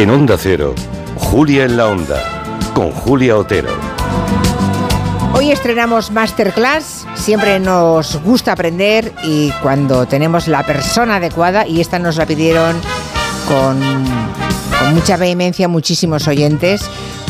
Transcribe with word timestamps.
En 0.00 0.08
Onda 0.08 0.38
Cero, 0.38 0.74
Julia 1.14 1.66
en 1.66 1.76
la 1.76 1.88
Onda, 1.88 2.16
con 2.72 2.90
Julia 2.90 3.36
Otero. 3.36 3.68
Hoy 5.34 5.50
estrenamos 5.50 6.10
Masterclass, 6.10 7.06
siempre 7.16 7.60
nos 7.60 8.16
gusta 8.22 8.52
aprender 8.52 9.12
y 9.22 9.50
cuando 9.62 10.06
tenemos 10.06 10.48
la 10.48 10.64
persona 10.64 11.16
adecuada, 11.16 11.66
y 11.66 11.82
esta 11.82 11.98
nos 11.98 12.16
la 12.16 12.24
pidieron 12.24 12.76
con, 13.46 13.78
mucha 14.94 15.18
vehemencia 15.18 15.68
muchísimos 15.68 16.26
oyentes, 16.28 16.80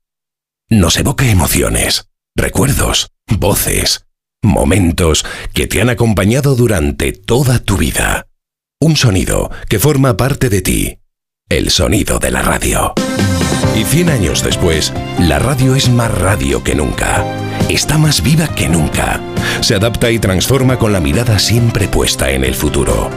Nos 0.69 0.97
evoca 0.97 1.31
emociones, 1.31 2.09
recuerdos, 2.35 3.13
voces, 3.39 4.07
momentos 4.43 5.25
que 5.55 5.69
te 5.69 5.81
han 5.81 5.91
acompañado 5.91 6.57
durante 6.57 7.13
toda 7.13 7.61
tu 7.61 7.77
vida. 7.77 8.27
Un 8.81 8.97
sonido 8.97 9.51
que 9.69 9.79
forma 9.79 10.17
parte 10.17 10.49
de 10.49 10.63
ti. 10.63 10.99
El 11.49 11.71
sonido 11.71 12.19
de 12.19 12.33
la 12.33 12.43
radio. 12.43 12.93
Y 13.77 13.85
100 13.85 14.11
años 14.11 14.43
después, 14.43 14.93
la 15.21 15.39
radio 15.39 15.77
es 15.77 15.89
más 15.89 16.11
radio 16.11 16.65
que 16.65 16.75
nunca. 16.75 17.25
Está 17.69 17.99
más 17.99 18.21
viva 18.21 18.49
que 18.49 18.69
nunca. 18.69 19.21
Se 19.61 19.77
adapta 19.77 20.11
y 20.11 20.19
transforma 20.19 20.77
con 20.77 20.93
la 20.93 20.99
mirada 20.99 21.39
siempre 21.39 21.87
puesta 21.87 22.33
en 22.33 22.45
el 22.45 22.57
futuro. 22.57 23.11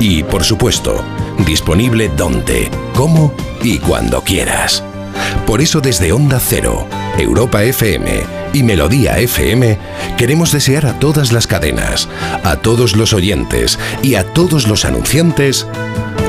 Y, 0.00 0.24
por 0.24 0.42
supuesto, 0.42 1.04
disponible 1.46 2.10
donde, 2.16 2.72
cómo 2.92 3.32
y 3.62 3.78
cuando 3.78 4.24
quieras. 4.24 4.82
Por 5.46 5.60
eso 5.60 5.80
desde 5.80 6.10
Onda 6.10 6.40
Cero, 6.40 6.88
Europa 7.18 7.62
FM 7.62 8.24
y 8.52 8.64
Melodía 8.64 9.18
FM 9.18 9.78
queremos 10.18 10.50
desear 10.50 10.86
a 10.86 10.98
todas 10.98 11.30
las 11.30 11.46
cadenas, 11.46 12.08
a 12.42 12.56
todos 12.56 12.96
los 12.96 13.12
oyentes 13.12 13.78
y 14.02 14.16
a 14.16 14.24
todos 14.24 14.66
los 14.66 14.84
anunciantes 14.84 15.68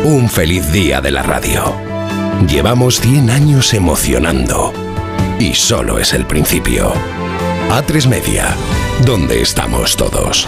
un 0.06 0.30
feliz 0.30 0.72
día 0.72 1.02
de 1.02 1.10
la 1.10 1.24
radio. 1.24 1.64
Llevamos 2.48 3.02
100 3.02 3.32
años 3.32 3.74
emocionando 3.74 4.72
y 5.40 5.56
solo 5.56 5.98
es 5.98 6.14
el 6.14 6.28
principio. 6.28 6.94
A3 7.72 8.08
Media, 8.08 8.56
donde 9.04 9.42
estamos 9.42 9.98
todos. 9.98 10.46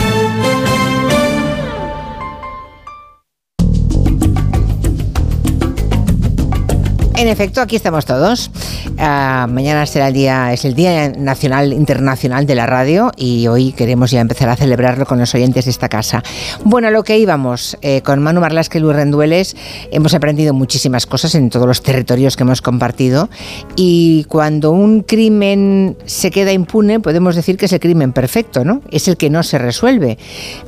En 7.17 7.28
efecto, 7.28 7.61
aquí 7.61 7.75
estamos 7.75 8.05
todos. 8.05 8.51
Ah, 9.00 9.47
mañana 9.50 9.88
será 9.88 10.09
el 10.09 10.13
día, 10.13 10.53
es 10.53 10.66
el 10.66 10.75
Día 10.75 11.09
Nacional 11.09 11.73
Internacional 11.73 12.45
de 12.45 12.53
la 12.53 12.67
Radio 12.67 13.11
y 13.17 13.47
hoy 13.47 13.72
queremos 13.72 14.11
ya 14.11 14.22
empezar 14.22 14.50
a 14.50 14.55
celebrarlo 14.55 15.07
con 15.07 15.17
los 15.17 15.33
oyentes 15.33 15.66
de 15.66 15.72
esta 15.72 15.89
casa. 15.89 16.22
Bueno, 16.63 16.91
lo 16.91 17.03
que 17.03 17.17
íbamos 17.17 17.75
eh, 17.81 18.03
con 18.03 18.22
Manu 18.22 18.39
Marlasque 18.39 18.77
y 18.77 18.81
Luis 18.81 18.95
Rendueles, 18.95 19.56
hemos 19.91 20.13
aprendido 20.13 20.53
muchísimas 20.53 21.07
cosas 21.07 21.33
en 21.33 21.50
todos 21.50 21.66
los 21.66 21.81
territorios 21.81 22.38
que 22.38 22.44
hemos 22.44 22.61
compartido 22.61 23.29
y 23.75 24.25
cuando 24.25 24.69
un 24.69 25.01
crimen 25.01 25.97
se 26.06 26.29
queda 26.29 26.51
impune, 26.51 27.00
podemos 27.00 27.35
decir 27.35 27.57
que 27.57 27.66
es 27.66 27.73
el 27.73 27.79
crimen 27.79 28.13
perfecto, 28.13 28.63
¿no? 28.63 28.83
Es 28.91 29.07
el 29.07 29.17
que 29.17 29.31
no 29.31 29.41
se 29.41 29.57
resuelve. 29.57 30.19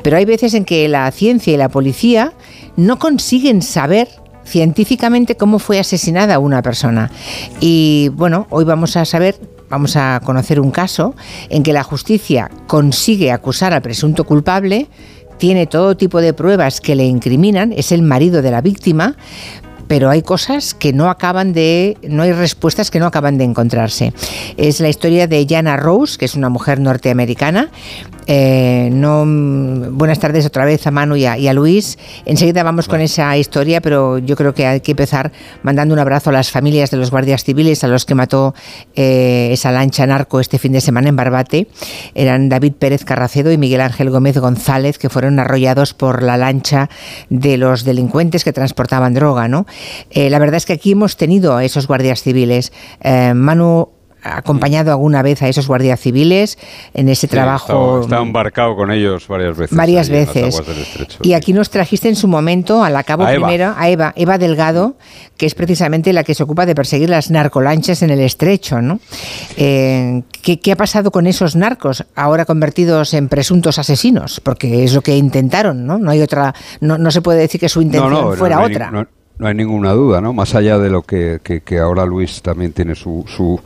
Pero 0.02 0.18
hay 0.18 0.26
veces 0.26 0.56
en 0.56 0.66
que 0.66 0.88
la 0.88 1.12
ciencia 1.12 1.54
y 1.54 1.58
la 1.58 1.70
policía 1.70 2.34
no 2.76 2.98
consiguen 2.98 3.62
saber 3.62 4.08
científicamente 4.50 5.38
cómo 5.38 5.60
fue 5.60 5.80
asesinada 5.80 6.40
una 6.40 6.62
persona. 6.62 7.12
Y 7.60 8.10
bueno, 8.14 8.48
hoy 8.50 8.66
vamos 8.66 8.98
a 8.98 9.06
saber 9.06 9.40
vamos 9.70 9.96
a 9.96 10.20
conocer 10.26 10.60
un 10.60 10.72
caso 10.72 11.16
en 11.50 11.62
que 11.62 11.74
la 11.74 11.84
justicia 11.84 12.50
consigue 12.66 13.32
acusar 13.32 13.72
al 13.72 13.84
presunto 13.84 14.24
culpable, 14.24 14.88
tiene 15.38 15.68
todo 15.68 15.96
tipo 15.96 16.22
de 16.22 16.34
pruebas 16.34 16.82
que 16.82 16.96
le 16.96 17.06
incriminan, 17.06 17.72
es 17.72 17.92
el 17.92 18.02
marido 18.02 18.42
de 18.42 18.50
la 18.50 18.62
víctima, 18.62 19.16
pero 19.90 20.12
hay 20.12 20.22
cosas 20.22 20.76
que 20.76 20.94
no 20.94 21.10
acaban 21.10 21.52
de, 21.52 21.98
no 22.08 22.22
hay 22.22 22.32
respuestas 22.32 22.92
que 22.92 23.00
no 23.00 23.08
acaban 23.08 23.40
de 23.40 23.44
encontrarse. 23.44 24.14
Es 24.56 24.80
la 24.80 24.88
historia 24.88 25.26
de 25.26 25.48
Jana 25.50 25.78
Rose, 25.78 26.20
que 26.20 26.26
es 26.26 26.36
una 26.36 26.50
mujer 26.50 26.80
norteamericana 26.80 27.72
eh, 28.32 28.90
no, 28.92 29.26
buenas 29.92 30.20
tardes 30.20 30.46
otra 30.46 30.64
vez 30.64 30.86
a 30.86 30.92
Manu 30.92 31.16
y 31.16 31.26
a, 31.26 31.54
Luis. 31.54 31.98
Enseguida 32.26 32.62
vamos 32.62 32.88
con 32.88 33.02
esa 33.02 33.36
historia, 33.36 33.82
pero 33.82 34.20
yo 34.20 34.36
creo 34.36 34.54
que 34.54 34.68
hay 34.68 34.82
que 34.82 34.92
empezar 34.92 35.32
mandando 35.64 35.96
un 35.96 36.00
abrazo 36.00 36.30
a 36.30 36.34
las 36.34 36.52
familias 36.52 36.92
de 36.92 36.98
los 36.98 37.10
guardias 37.10 37.44
civiles, 37.44 37.84
a 37.84 37.88
los 37.88 38.06
que 38.06 38.14
mató 38.14 38.54
eh, 38.96 39.50
esa 39.52 39.72
lancha 39.72 40.06
narco 40.06 40.40
este 40.40 40.60
fin 40.60 40.74
de 40.74 40.80
semana 40.80 41.10
en 41.10 41.16
Barbate. 41.16 41.70
Eran 42.14 42.50
David 42.50 42.74
Pérez 42.74 43.04
Carracedo 43.04 43.52
y 43.52 43.58
Miguel 43.58 43.82
Ángel 43.82 44.12
Gómez 44.12 44.38
González, 44.38 45.00
que 45.00 45.09
fueron 45.09 45.40
arrollados 45.40 45.96
por 45.96 46.22
la 46.22 46.38
lancha 46.38 46.88
de 47.32 47.58
los 47.58 47.84
delincuentes 47.84 48.44
que 48.44 48.53
transportaban 48.53 49.16
droga. 49.16 49.47
¿no? 49.47 49.66
Eh, 50.11 50.29
la 50.29 50.40
verdad 50.40 50.55
es 50.55 50.66
que 50.66 50.73
aquí 50.73 50.91
hemos 50.91 51.17
tenido 51.17 51.55
a 51.55 51.64
esos 51.64 51.87
guardias 51.87 52.22
civiles. 52.22 52.72
Manu 53.34 53.90
acompañado 54.22 54.91
alguna 54.91 55.22
vez 55.22 55.41
a 55.41 55.47
esos 55.47 55.67
guardias 55.67 55.99
civiles 55.99 56.58
en 56.93 57.09
ese 57.09 57.28
trabajo. 57.28 58.02
Está 58.02 58.17
embarcado 58.17 58.76
con 58.76 58.91
ellos 58.91 59.28
varias 59.28 59.58
veces. 59.58 59.78
Varias 59.78 60.09
veces. 60.09 60.61
y 61.22 61.34
aquí 61.34 61.53
nos 61.53 61.70
trajiste 61.70 62.09
en 62.09 62.16
su 62.16 62.28
momento 62.28 62.84
a 62.84 62.90
la 62.90 63.03
cabo 63.03 63.26
primero 63.26 63.73
a 63.78 63.90
Eva, 63.90 64.14
Eva 64.16 64.37
Delgado, 64.37 64.97
que 65.37 65.46
es 65.46 65.55
precisamente 65.55 66.11
la 66.14 66.23
que 66.23 66.35
se 66.35 66.43
ocupa 66.43 66.66
de 66.66 66.75
perseguir 66.75 67.09
las 67.09 67.32
narcolanchas 67.32 68.02
en 68.02 68.09
el 68.09 68.20
estrecho, 68.20 68.82
¿no? 68.82 68.99
Eh, 69.58 70.23
¿qué, 70.41 70.72
ha 70.72 70.75
pasado 70.75 71.11
con 71.11 71.28
esos 71.28 71.55
narcos 71.55 72.05
ahora 72.16 72.46
convertidos 72.46 73.14
en 73.14 73.29
presuntos 73.29 73.79
asesinos? 73.79 74.41
Porque 74.41 74.84
es 74.84 74.93
lo 74.93 75.02
que 75.02 75.16
intentaron, 75.16 75.85
¿no? 75.85 75.97
No 75.97 76.11
hay 76.11 76.22
otra, 76.22 76.53
no, 76.82 76.97
no 76.97 77.11
se 77.11 77.22
puede 77.22 77.40
decir 77.40 77.59
que 77.59 77.70
su 77.70 77.82
intención 77.82 78.35
fuera 78.35 78.61
otra. 78.61 79.08
No 79.40 79.47
hay 79.47 79.56
ninguna 79.56 79.94
duda, 79.94 80.20
¿no? 80.20 80.34
Más 80.34 80.53
allá 80.53 80.78
de 80.78 80.90
lo 80.90 81.02
que, 81.02 81.40
que, 81.41 81.80
ahora 81.80 82.06
Luis 82.06 82.41
también 82.41 82.74
tiene 82.74 82.94
su, 82.94 83.24
su, 83.26 83.58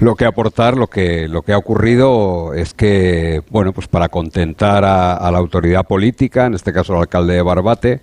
lo 0.00 0.16
que 0.16 0.24
aportar, 0.24 0.74
lo 0.74 0.86
que, 0.86 1.28
lo 1.28 1.42
que 1.42 1.52
ha 1.52 1.58
ocurrido 1.58 2.54
es 2.54 2.72
que, 2.72 3.42
bueno, 3.50 3.74
pues 3.74 3.88
para 3.88 4.08
contentar 4.08 4.86
a, 4.86 5.30
la 5.30 5.36
autoridad 5.36 5.84
política, 5.86 6.46
en 6.46 6.54
este 6.54 6.72
caso 6.72 6.94
al 6.94 7.00
alcalde 7.00 7.34
de 7.34 7.42
Barbate, 7.42 8.00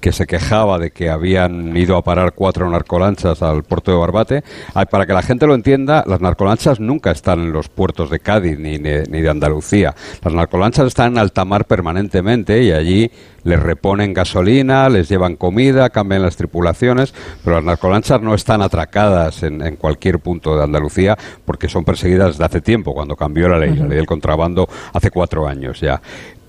que 0.00 0.12
se 0.12 0.26
quejaba 0.26 0.78
de 0.78 0.90
que 0.90 1.10
habían 1.10 1.76
ido 1.76 1.96
a 1.96 2.02
parar 2.02 2.32
cuatro 2.32 2.68
narcolanchas 2.70 3.42
al 3.42 3.62
puerto 3.64 3.90
de 3.90 3.98
Barbate. 3.98 4.44
Para 4.90 5.06
que 5.06 5.12
la 5.12 5.22
gente 5.22 5.46
lo 5.46 5.54
entienda, 5.54 6.04
las 6.06 6.20
narcolanchas 6.20 6.80
nunca 6.80 7.10
están 7.10 7.40
en 7.40 7.52
los 7.52 7.68
puertos 7.68 8.10
de 8.10 8.20
Cádiz 8.20 8.58
ni 8.58 8.78
de, 8.78 9.04
ni 9.10 9.20
de 9.20 9.28
Andalucía. 9.28 9.94
Las 10.22 10.34
narcolanchas 10.34 10.86
están 10.86 11.12
en 11.12 11.18
alta 11.18 11.44
mar 11.44 11.64
permanentemente 11.64 12.62
y 12.62 12.72
allí 12.72 13.10
les 13.44 13.60
reponen 13.60 14.12
gasolina, 14.12 14.88
les 14.88 15.08
llevan 15.08 15.36
comida, 15.36 15.90
cambian 15.90 16.22
las 16.22 16.36
tripulaciones, 16.36 17.14
pero 17.44 17.56
las 17.56 17.64
narcolanchas 17.64 18.20
no 18.20 18.34
están 18.34 18.60
atracadas 18.60 19.44
en, 19.44 19.62
en 19.62 19.76
cualquier 19.76 20.18
punto 20.18 20.56
de 20.56 20.64
Andalucía 20.64 21.16
porque 21.44 21.68
son 21.68 21.84
perseguidas 21.84 22.32
desde 22.32 22.44
hace 22.44 22.60
tiempo, 22.60 22.92
cuando 22.92 23.14
cambió 23.14 23.48
la 23.48 23.58
ley, 23.58 23.74
la 23.76 23.86
ley 23.86 23.98
del 23.98 24.06
contrabando 24.06 24.68
hace 24.92 25.10
cuatro 25.10 25.46
años 25.46 25.80
ya 25.80 26.00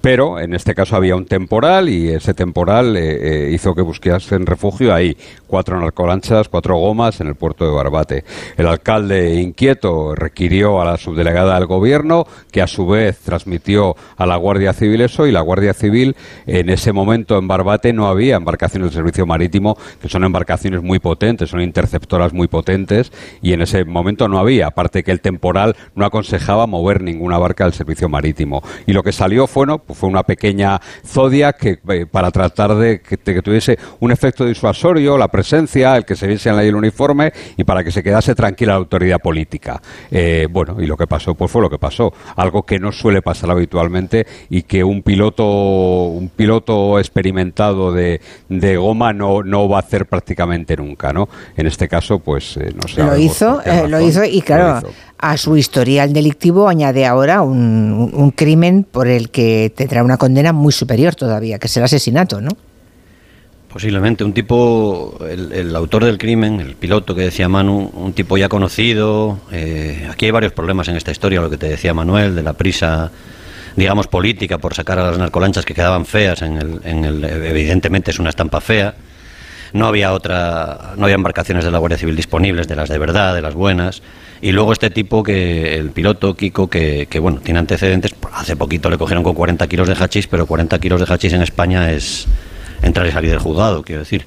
pero 0.07 0.39
en 0.39 0.53
este 0.53 0.73
caso 0.73 0.95
había 0.95 1.17
un 1.17 1.25
temporal 1.25 1.89
y 1.89 2.07
ese 2.07 2.33
temporal 2.33 2.95
eh, 2.95 3.47
eh, 3.47 3.51
hizo 3.51 3.75
que 3.75 3.81
buscasen 3.81 4.45
refugio 4.45 4.95
ahí. 4.95 5.17
Cuatro 5.47 5.77
narcolanchas, 5.77 6.47
cuatro 6.47 6.77
gomas 6.77 7.19
en 7.19 7.27
el 7.27 7.35
puerto 7.35 7.65
de 7.65 7.71
Barbate. 7.71 8.23
El 8.55 8.67
alcalde 8.67 9.35
inquieto 9.35 10.15
requirió 10.15 10.81
a 10.81 10.85
la 10.85 10.97
subdelegada 10.97 11.55
del 11.55 11.65
gobierno, 11.65 12.25
que 12.51 12.61
a 12.61 12.67
su 12.67 12.87
vez 12.87 13.19
transmitió 13.19 13.97
a 14.15 14.25
la 14.25 14.37
Guardia 14.37 14.71
Civil 14.71 15.01
eso, 15.01 15.27
y 15.27 15.33
la 15.33 15.41
Guardia 15.41 15.73
Civil 15.73 16.15
en 16.45 16.69
ese 16.69 16.93
momento 16.93 17.37
en 17.37 17.49
Barbate 17.49 17.91
no 17.91 18.07
había 18.07 18.37
embarcaciones 18.37 18.91
de 18.91 18.95
servicio 18.95 19.25
marítimo, 19.25 19.77
que 20.01 20.07
son 20.07 20.23
embarcaciones 20.23 20.81
muy 20.83 20.99
potentes, 20.99 21.49
son 21.49 21.59
interceptoras 21.59 22.31
muy 22.31 22.47
potentes, 22.47 23.11
y 23.41 23.51
en 23.51 23.61
ese 23.61 23.83
momento 23.83 24.29
no 24.29 24.39
había, 24.39 24.67
aparte 24.67 25.03
que 25.03 25.11
el 25.11 25.19
temporal 25.19 25.75
no 25.95 26.05
aconsejaba 26.05 26.65
mover 26.65 27.01
ninguna 27.01 27.37
barca 27.37 27.65
del 27.65 27.73
servicio 27.73 28.07
marítimo. 28.07 28.63
Y 28.85 28.93
lo 28.93 29.03
que 29.03 29.11
salió 29.11 29.47
fue, 29.47 29.65
no, 29.65 29.79
pues 29.79 29.96
fue 29.97 30.09
una 30.09 30.23
pequeña 30.23 30.79
zodia 31.05 31.53
que 31.53 31.79
eh, 31.89 32.05
para 32.09 32.31
tratar 32.31 32.75
de 32.75 33.01
que, 33.01 33.17
tuviese 33.41 33.77
un 33.99 34.11
efecto 34.11 34.45
disuasorio, 34.45 35.17
la 35.17 35.27
presencia, 35.27 35.97
el 35.97 36.05
que 36.05 36.15
se 36.15 36.27
viese 36.27 36.49
en 36.49 36.55
la 36.55 36.63
el 36.63 36.75
uniforme 36.75 37.31
y 37.55 37.63
para 37.63 37.83
que 37.83 37.91
se 37.91 38.03
quedase 38.03 38.35
tranquila 38.35 38.73
la 38.73 38.77
autoridad 38.77 39.19
política. 39.19 39.81
Eh, 40.11 40.47
bueno, 40.49 40.81
y 40.81 40.85
lo 40.85 40.97
que 40.97 41.07
pasó 41.07 41.35
pues 41.35 41.49
fue 41.49 41.61
lo 41.61 41.69
que 41.69 41.79
pasó, 41.79 42.13
algo 42.35 42.63
que 42.63 42.79
no 42.79 42.91
suele 42.91 43.21
pasar 43.21 43.49
habitualmente 43.51 44.27
y 44.49 44.63
que 44.63 44.83
un 44.83 45.01
piloto 45.01 45.45
un 45.47 46.29
piloto 46.29 46.99
experimentado 46.99 47.91
de, 47.91 48.21
de 48.49 48.77
goma 48.77 49.13
no, 49.13 49.43
no 49.43 49.69
va 49.69 49.77
a 49.77 49.79
hacer 49.79 50.05
prácticamente 50.05 50.75
nunca, 50.75 51.13
¿no? 51.13 51.29
En 51.55 51.67
este 51.67 51.87
caso, 51.87 52.19
pues 52.19 52.57
eh, 52.57 52.73
no 52.75 52.87
sé. 52.87 53.03
Lo 53.03 53.17
hizo, 53.17 53.61
lo 53.87 54.01
hizo 54.01 54.23
y 54.23 54.41
claro, 54.41 54.89
a 55.17 55.37
su 55.37 55.57
historial 55.57 56.13
delictivo 56.13 56.67
añade 56.67 57.05
ahora 57.05 57.41
un, 57.41 58.11
un, 58.13 58.31
crimen 58.31 58.83
por 58.83 59.07
el 59.07 59.29
que 59.29 59.71
tendrá 59.75 60.03
una 60.03 60.17
condena 60.17 60.53
muy 60.53 60.71
superior 60.71 61.15
todavía, 61.15 61.57
que 61.59 61.67
es 61.67 61.77
el 61.77 61.83
asesinato, 61.83 62.39
¿no? 62.39 62.51
Posiblemente, 63.77 64.23
un 64.23 64.33
tipo, 64.33 65.19
el, 65.29 65.75
autor 65.75 66.05
del 66.05 66.17
crimen, 66.17 66.61
el 66.61 66.75
piloto 66.75 67.13
que 67.13 67.21
decía 67.21 67.49
Manu, 67.49 67.91
un 67.93 68.13
tipo 68.13 68.37
ya 68.37 68.47
conocido. 68.49 69.39
Eh, 69.51 70.07
aquí 70.09 70.25
hay 70.25 70.31
varios 70.31 70.53
problemas 70.53 70.87
en 70.87 70.95
esta 70.95 71.11
historia, 71.11 71.41
lo 71.41 71.49
que 71.49 71.57
te 71.57 71.67
decía 71.67 71.93
Manuel, 71.93 72.33
de 72.33 72.43
la 72.43 72.53
prisa, 72.53 73.11
digamos, 73.75 74.07
política 74.07 74.57
por 74.57 74.73
sacar 74.73 74.97
a 74.99 75.11
las 75.11 75.17
narcolanchas 75.19 75.65
que 75.65 75.73
quedaban 75.73 76.05
feas. 76.05 76.41
En 76.41 76.57
el, 76.57 76.79
en 76.85 77.05
el, 77.05 77.23
evidentemente 77.23 78.11
es 78.11 78.19
una 78.19 78.29
estampa 78.29 78.61
fea. 78.61 78.95
No 79.73 79.87
había 79.87 80.13
otra, 80.13 80.93
no 80.97 81.05
había 81.05 81.15
embarcaciones 81.15 81.63
de 81.65 81.71
la 81.71 81.77
Guardia 81.77 81.97
Civil 81.97 82.15
disponibles, 82.15 82.67
de 82.67 82.75
las 82.75 82.89
de 82.89 82.97
verdad, 82.97 83.35
de 83.35 83.41
las 83.41 83.53
buenas. 83.53 84.01
Y 84.41 84.51
luego 84.51 84.71
este 84.71 84.89
tipo, 84.89 85.23
que 85.23 85.75
el 85.75 85.91
piloto 85.91 86.35
Kiko, 86.35 86.69
que, 86.69 87.07
que 87.09 87.19
bueno, 87.19 87.39
tiene 87.43 87.59
antecedentes, 87.59 88.13
hace 88.33 88.55
poquito 88.55 88.89
le 88.89 88.97
cogieron 88.97 89.23
con 89.23 89.33
40 89.33 89.67
kilos 89.67 89.87
de 89.87 89.95
hachís, 89.95 90.27
pero 90.27 90.45
40 90.45 90.77
kilos 90.79 90.99
de 90.99 91.13
hachís 91.13 91.33
en 91.33 91.41
España 91.41 91.91
es 91.91 92.27
entrar 92.81 93.07
y 93.07 93.11
salir 93.11 93.31
del 93.31 93.39
juzgado, 93.39 93.83
quiero 93.83 94.01
decir. 94.01 94.25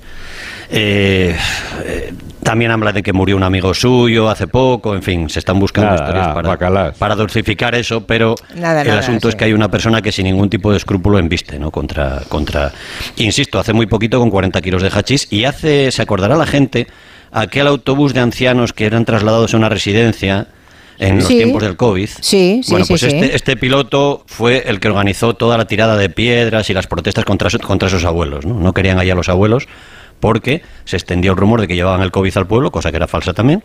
Eh, 0.72 1.36
eh, 1.84 2.14
también 2.42 2.70
habla 2.70 2.92
de 2.92 3.02
que 3.02 3.12
murió 3.12 3.36
un 3.36 3.42
amigo 3.42 3.74
suyo 3.74 4.30
hace 4.30 4.46
poco, 4.46 4.94
en 4.94 5.02
fin, 5.02 5.28
se 5.28 5.40
están 5.40 5.58
buscando 5.58 5.94
historias 5.94 6.28
para, 6.28 6.92
para, 6.92 7.14
dulcificar 7.16 7.74
eso, 7.74 8.06
pero 8.06 8.34
el 8.54 8.90
asunto 8.90 9.28
es 9.28 9.34
que 9.34 9.44
hay 9.44 9.52
una 9.52 9.68
persona 9.68 10.00
que 10.00 10.12
sin 10.12 10.24
ningún 10.24 10.48
tipo 10.48 10.70
de 10.70 10.76
escrúpulo 10.76 11.18
embiste, 11.18 11.58
¿no? 11.58 11.70
Contra, 11.70 12.22
contra, 12.28 12.72
insisto, 13.16 13.58
hace 13.58 13.72
muy 13.72 13.86
poquito 13.86 14.20
con 14.20 14.30
40 14.30 14.60
kilos 14.62 14.82
de 14.82 14.90
hachís 14.90 15.30
y 15.32 15.44
hace, 15.44 15.90
se 15.90 16.02
acordará 16.02 16.36
la 16.36 16.46
gente, 16.46 16.86
aquel 17.32 17.66
autobús 17.66 18.14
de 18.14 18.20
ancianos 18.20 18.72
que 18.72 18.86
eran 18.86 19.04
trasladados 19.04 19.52
a 19.54 19.56
una 19.56 19.68
residencia 19.68 20.46
en 21.00 21.16
los 21.16 21.28
tiempos 21.28 21.62
del 21.62 21.76
COVID. 21.76 22.08
Sí, 22.20 22.60
sí, 22.62 22.70
bueno, 22.70 22.86
pues 22.86 23.00
sí, 23.00 23.06
este, 23.08 23.34
este, 23.34 23.56
piloto 23.56 24.22
fue 24.26 24.64
el 24.66 24.80
que 24.80 24.88
organizó 24.88 25.34
toda 25.34 25.58
la 25.58 25.66
tirada 25.66 25.96
de 25.96 26.08
piedras 26.10 26.70
y 26.70 26.74
las 26.74 26.86
protestas 26.86 27.24
contra, 27.24 27.50
contra 27.58 27.88
esos 27.88 28.04
abuelos. 28.04 28.46
¿no? 28.46 28.54
no 28.54 28.72
querían 28.72 28.98
allá 28.98 29.14
a 29.14 29.16
los 29.16 29.28
abuelos 29.28 29.66
porque 30.20 30.62
se 30.84 30.96
extendió 30.96 31.32
el 31.32 31.38
rumor 31.38 31.60
de 31.60 31.68
que 31.68 31.74
llevaban 31.74 32.02
el 32.02 32.10
COVID 32.10 32.36
al 32.36 32.46
pueblo, 32.46 32.70
cosa 32.70 32.90
que 32.90 32.96
era 32.96 33.08
falsa 33.08 33.32
también 33.32 33.64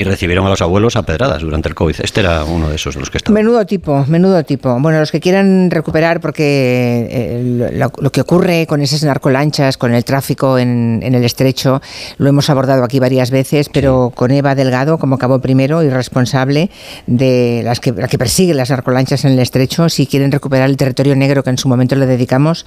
y 0.00 0.04
recibieron 0.04 0.46
a 0.46 0.50
los 0.50 0.62
abuelos 0.62 0.94
a 0.94 1.02
pedradas 1.02 1.42
durante 1.42 1.68
el 1.68 1.74
COVID. 1.74 1.96
Este 2.00 2.20
era 2.20 2.44
uno 2.44 2.68
de 2.68 2.76
esos 2.76 2.94
los 2.94 3.10
que 3.10 3.18
estaba. 3.18 3.34
Menudo 3.34 3.66
tipo, 3.66 4.04
menudo 4.06 4.44
tipo. 4.44 4.78
Bueno, 4.78 5.00
los 5.00 5.10
que 5.10 5.18
quieran 5.18 5.72
recuperar, 5.72 6.20
porque 6.20 7.08
eh, 7.10 7.72
lo, 7.72 8.12
que 8.12 8.20
ocurre 8.20 8.68
con 8.68 8.80
esas 8.80 9.02
narcolanchas, 9.02 9.76
con 9.76 9.92
el 9.92 10.04
tráfico 10.04 10.56
en, 10.56 11.00
el 11.02 11.24
estrecho, 11.24 11.82
lo 12.16 12.28
hemos 12.28 12.48
abordado 12.48 12.84
aquí 12.84 13.00
varias 13.00 13.32
veces, 13.32 13.68
pero 13.70 14.12
con 14.14 14.30
Eva 14.30 14.54
Delgado 14.54 14.98
como 14.98 15.18
cabo 15.18 15.40
primero 15.40 15.82
y 15.82 15.90
responsable 15.90 16.70
de 17.08 17.62
las 17.64 17.80
que, 17.80 17.90
la 17.90 18.06
que 18.06 18.18
persigue 18.18 18.54
las 18.54 18.70
narcolanchas 18.70 19.24
en 19.24 19.32
el 19.32 19.40
estrecho, 19.40 19.88
si 19.88 20.06
quieren 20.06 20.30
recuperar 20.30 20.70
el 20.70 20.76
territorio 20.76 21.16
negro 21.16 21.42
que 21.42 21.50
en 21.50 21.58
su 21.58 21.66
momento 21.66 21.96
le 21.96 22.06
dedicamos, 22.06 22.66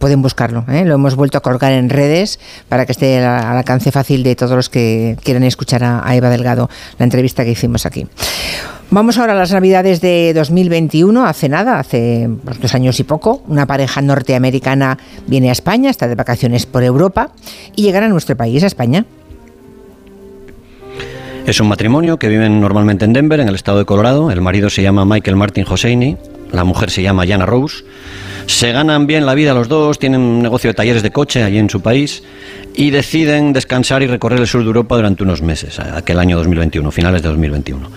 pueden 0.00 0.22
buscarlo. 0.22 0.64
¿eh? 0.68 0.84
Lo 0.84 0.96
hemos 0.96 1.14
vuelto 1.14 1.38
a 1.38 1.40
colgar 1.40 1.70
en 1.70 1.88
redes 1.88 2.40
para 2.68 2.84
que 2.84 2.90
esté 2.90 3.24
al, 3.24 3.58
alcance 3.58 3.92
fácil 3.92 4.24
de 4.24 4.34
todos 4.34 4.56
los 4.56 4.68
que 4.68 5.16
quieran 5.22 5.44
escuchar 5.44 5.84
a, 5.84 6.04
a 6.04 6.16
Eva 6.16 6.31
Delgado, 6.32 6.68
la 6.98 7.04
entrevista 7.04 7.44
que 7.44 7.52
hicimos 7.52 7.86
aquí. 7.86 8.06
Vamos 8.90 9.16
ahora 9.16 9.32
a 9.32 9.36
las 9.36 9.52
Navidades 9.52 10.02
de 10.02 10.34
2021. 10.34 11.24
Hace 11.24 11.48
nada, 11.48 11.78
hace 11.78 12.28
pues, 12.44 12.60
dos 12.60 12.74
años 12.74 13.00
y 13.00 13.04
poco, 13.04 13.42
una 13.48 13.66
pareja 13.66 14.02
norteamericana 14.02 14.98
viene 15.26 15.48
a 15.48 15.52
España, 15.52 15.88
está 15.88 16.08
de 16.08 16.14
vacaciones 16.14 16.66
por 16.66 16.82
Europa 16.82 17.30
y 17.74 17.84
llegan 17.84 18.04
a 18.04 18.08
nuestro 18.08 18.36
país, 18.36 18.62
a 18.62 18.66
España. 18.66 19.06
Es 21.46 21.58
un 21.58 21.68
matrimonio 21.68 22.18
que 22.18 22.28
viven 22.28 22.60
normalmente 22.60 23.06
en 23.06 23.14
Denver, 23.14 23.40
en 23.40 23.48
el 23.48 23.54
estado 23.54 23.78
de 23.78 23.86
Colorado. 23.86 24.30
El 24.30 24.42
marido 24.42 24.68
se 24.68 24.82
llama 24.82 25.06
Michael 25.06 25.36
Martin 25.36 25.64
Hosseini, 25.66 26.18
la 26.52 26.64
mujer 26.64 26.90
se 26.90 27.02
llama 27.02 27.26
Jana 27.26 27.46
Rose. 27.46 27.84
Se 28.46 28.72
ganan 28.72 29.06
bien 29.06 29.24
la 29.24 29.34
vida 29.34 29.54
los 29.54 29.68
dos, 29.68 29.98
tienen 29.98 30.20
un 30.20 30.42
negocio 30.42 30.68
de 30.68 30.74
talleres 30.74 31.02
de 31.02 31.10
coche 31.10 31.42
allí 31.42 31.58
en 31.58 31.70
su 31.70 31.80
país 31.80 32.22
y 32.74 32.90
deciden 32.90 33.52
descansar 33.52 34.02
y 34.02 34.06
recorrer 34.06 34.40
el 34.40 34.46
sur 34.46 34.62
de 34.62 34.66
Europa 34.66 34.96
durante 34.96 35.22
unos 35.22 35.42
meses, 35.42 35.78
aquel 35.78 36.18
año 36.18 36.36
2021, 36.36 36.90
finales 36.90 37.22
de 37.22 37.28
2021. 37.28 37.88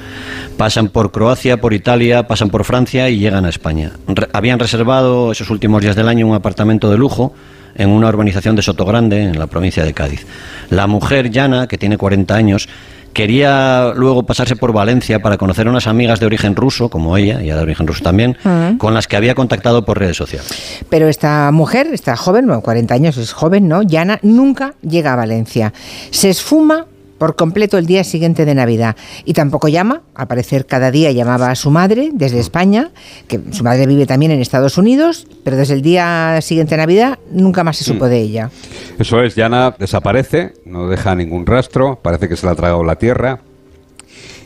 Pasan 0.57 0.89
por 0.89 1.11
Croacia, 1.11 1.61
por 1.61 1.73
Italia, 1.73 2.27
pasan 2.27 2.49
por 2.49 2.63
Francia 2.63 3.09
y 3.09 3.19
llegan 3.19 3.45
a 3.45 3.49
España. 3.49 3.91
habían 4.33 4.59
reservado 4.59 5.31
esos 5.31 5.49
últimos 5.49 5.81
días 5.81 5.95
del 5.95 6.07
año 6.07 6.27
un 6.27 6.35
apartamento 6.35 6.89
de 6.89 6.97
lujo 6.97 7.33
en 7.75 7.89
una 7.89 8.09
urbanización 8.09 8.55
de 8.55 8.61
Sotogrande, 8.61 9.23
en 9.23 9.37
la 9.37 9.47
provincia 9.47 9.83
de 9.83 9.93
Cádiz. 9.93 10.25
La 10.69 10.87
mujer, 10.87 11.29
Yana, 11.29 11.67
que 11.67 11.77
tiene 11.77 11.97
40 11.97 12.35
años, 12.35 12.67
Quería 13.15 13.93
luego 13.95 14.23
pasarse 14.23 14.57
por 14.57 14.73
Valencia 14.73 15.21
para 15.21 15.37
conocer 15.37 15.67
a 15.67 15.69
unas 15.69 15.87
amigas 15.87 16.19
de 16.19 16.25
origen 16.25 16.53
ruso, 16.53 16.89
como 16.89 17.15
ella, 17.15 17.41
y 17.41 17.45
de 17.45 17.53
origen 17.53 17.87
ruso 17.87 18.03
también, 18.03 18.37
con 18.77 18.93
las 18.93 19.07
que 19.07 19.15
había 19.15 19.35
contactado 19.35 19.85
por 19.85 19.97
redes 19.97 20.17
sociales. 20.17 20.83
Pero 20.89 21.07
esta 21.07 21.49
mujer, 21.53 21.87
esta 21.93 22.17
joven, 22.17 22.45
bueno, 22.45 22.61
40 22.61 22.93
años, 22.93 23.15
es 23.15 23.31
joven, 23.31 23.69
¿no? 23.69 23.83
Yana, 23.83 24.19
nunca 24.21 24.73
llega 24.81 25.13
a 25.13 25.15
Valencia. 25.15 25.71
Se 26.11 26.29
esfuma 26.29 26.87
por 27.17 27.35
completo 27.35 27.77
el 27.77 27.85
día 27.85 28.03
siguiente 28.03 28.45
de 28.45 28.55
Navidad. 28.55 28.95
Y 29.23 29.33
tampoco 29.33 29.67
llama, 29.67 30.01
al 30.13 30.27
parecer 30.27 30.65
cada 30.65 30.91
día 30.91 31.11
llamaba 31.11 31.49
a 31.51 31.55
su 31.55 31.71
madre 31.71 32.09
desde 32.13 32.39
España, 32.39 32.91
que 33.27 33.39
su 33.51 33.63
madre 33.63 33.87
vive 33.87 34.05
también 34.05 34.31
en 34.31 34.41
Estados 34.41 34.77
Unidos, 34.77 35.27
pero 35.43 35.57
desde 35.57 35.73
el 35.75 35.81
día 35.81 36.39
siguiente 36.41 36.75
de 36.75 36.77
Navidad 36.77 37.19
nunca 37.31 37.63
más 37.63 37.77
se 37.77 37.83
supo 37.83 38.05
mm. 38.05 38.09
de 38.09 38.21
ella. 38.21 38.51
Eso 38.99 39.21
es, 39.21 39.35
Yana 39.35 39.75
desaparece, 39.77 40.53
no 40.65 40.87
deja 40.87 41.15
ningún 41.15 41.45
rastro, 41.45 41.99
parece 42.01 42.29
que 42.29 42.35
se 42.35 42.45
la 42.45 42.53
ha 42.53 42.55
tragado 42.55 42.83
la 42.83 42.95
tierra. 42.95 43.41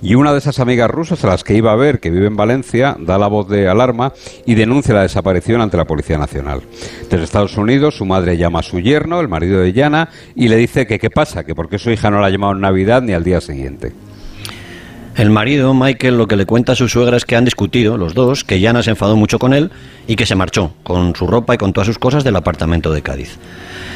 Y 0.01 0.15
una 0.15 0.31
de 0.31 0.39
esas 0.39 0.59
amigas 0.59 0.89
rusas 0.89 1.23
a 1.23 1.27
las 1.27 1.43
que 1.43 1.55
iba 1.55 1.71
a 1.71 1.75
ver, 1.75 1.99
que 1.99 2.09
vive 2.09 2.27
en 2.27 2.37
Valencia, 2.37 2.95
da 2.99 3.17
la 3.17 3.27
voz 3.27 3.49
de 3.49 3.67
alarma 3.67 4.13
y 4.45 4.55
denuncia 4.55 4.93
la 4.93 5.01
desaparición 5.01 5.61
ante 5.61 5.77
la 5.77 5.85
Policía 5.85 6.17
Nacional. 6.17 6.61
Desde 7.09 7.23
Estados 7.23 7.57
Unidos, 7.57 7.97
su 7.97 8.05
madre 8.05 8.37
llama 8.37 8.59
a 8.59 8.63
su 8.63 8.79
yerno, 8.79 9.19
el 9.19 9.27
marido 9.27 9.59
de 9.59 9.73
Yana, 9.73 10.09
y 10.35 10.47
le 10.47 10.55
dice 10.55 10.87
que 10.87 10.99
qué 10.99 11.09
pasa, 11.09 11.43
que 11.43 11.55
por 11.55 11.69
qué 11.69 11.77
su 11.77 11.91
hija 11.91 12.09
no 12.09 12.21
la 12.21 12.27
ha 12.27 12.29
llamado 12.29 12.53
en 12.53 12.61
Navidad 12.61 13.01
ni 13.01 13.13
al 13.13 13.23
día 13.23 13.41
siguiente. 13.41 13.91
El 15.19 15.31
marido, 15.31 15.73
Michael, 15.73 16.17
lo 16.17 16.29
que 16.29 16.37
le 16.37 16.45
cuenta 16.45 16.71
a 16.71 16.75
su 16.75 16.87
suegra 16.87 17.17
es 17.17 17.25
que 17.25 17.35
han 17.35 17.43
discutido 17.43 17.97
los 17.97 18.13
dos, 18.13 18.45
que 18.45 18.61
Yana 18.61 18.83
se 18.83 18.91
enfadó 18.91 19.17
mucho 19.17 19.37
con 19.37 19.53
él 19.53 19.69
y 20.07 20.15
que 20.15 20.25
se 20.25 20.33
marchó 20.33 20.71
con 20.83 21.13
su 21.13 21.27
ropa 21.27 21.55
y 21.55 21.57
con 21.57 21.73
todas 21.73 21.87
sus 21.87 21.99
cosas 21.99 22.23
del 22.23 22.37
apartamento 22.37 22.93
de 22.93 23.01
Cádiz. 23.01 23.37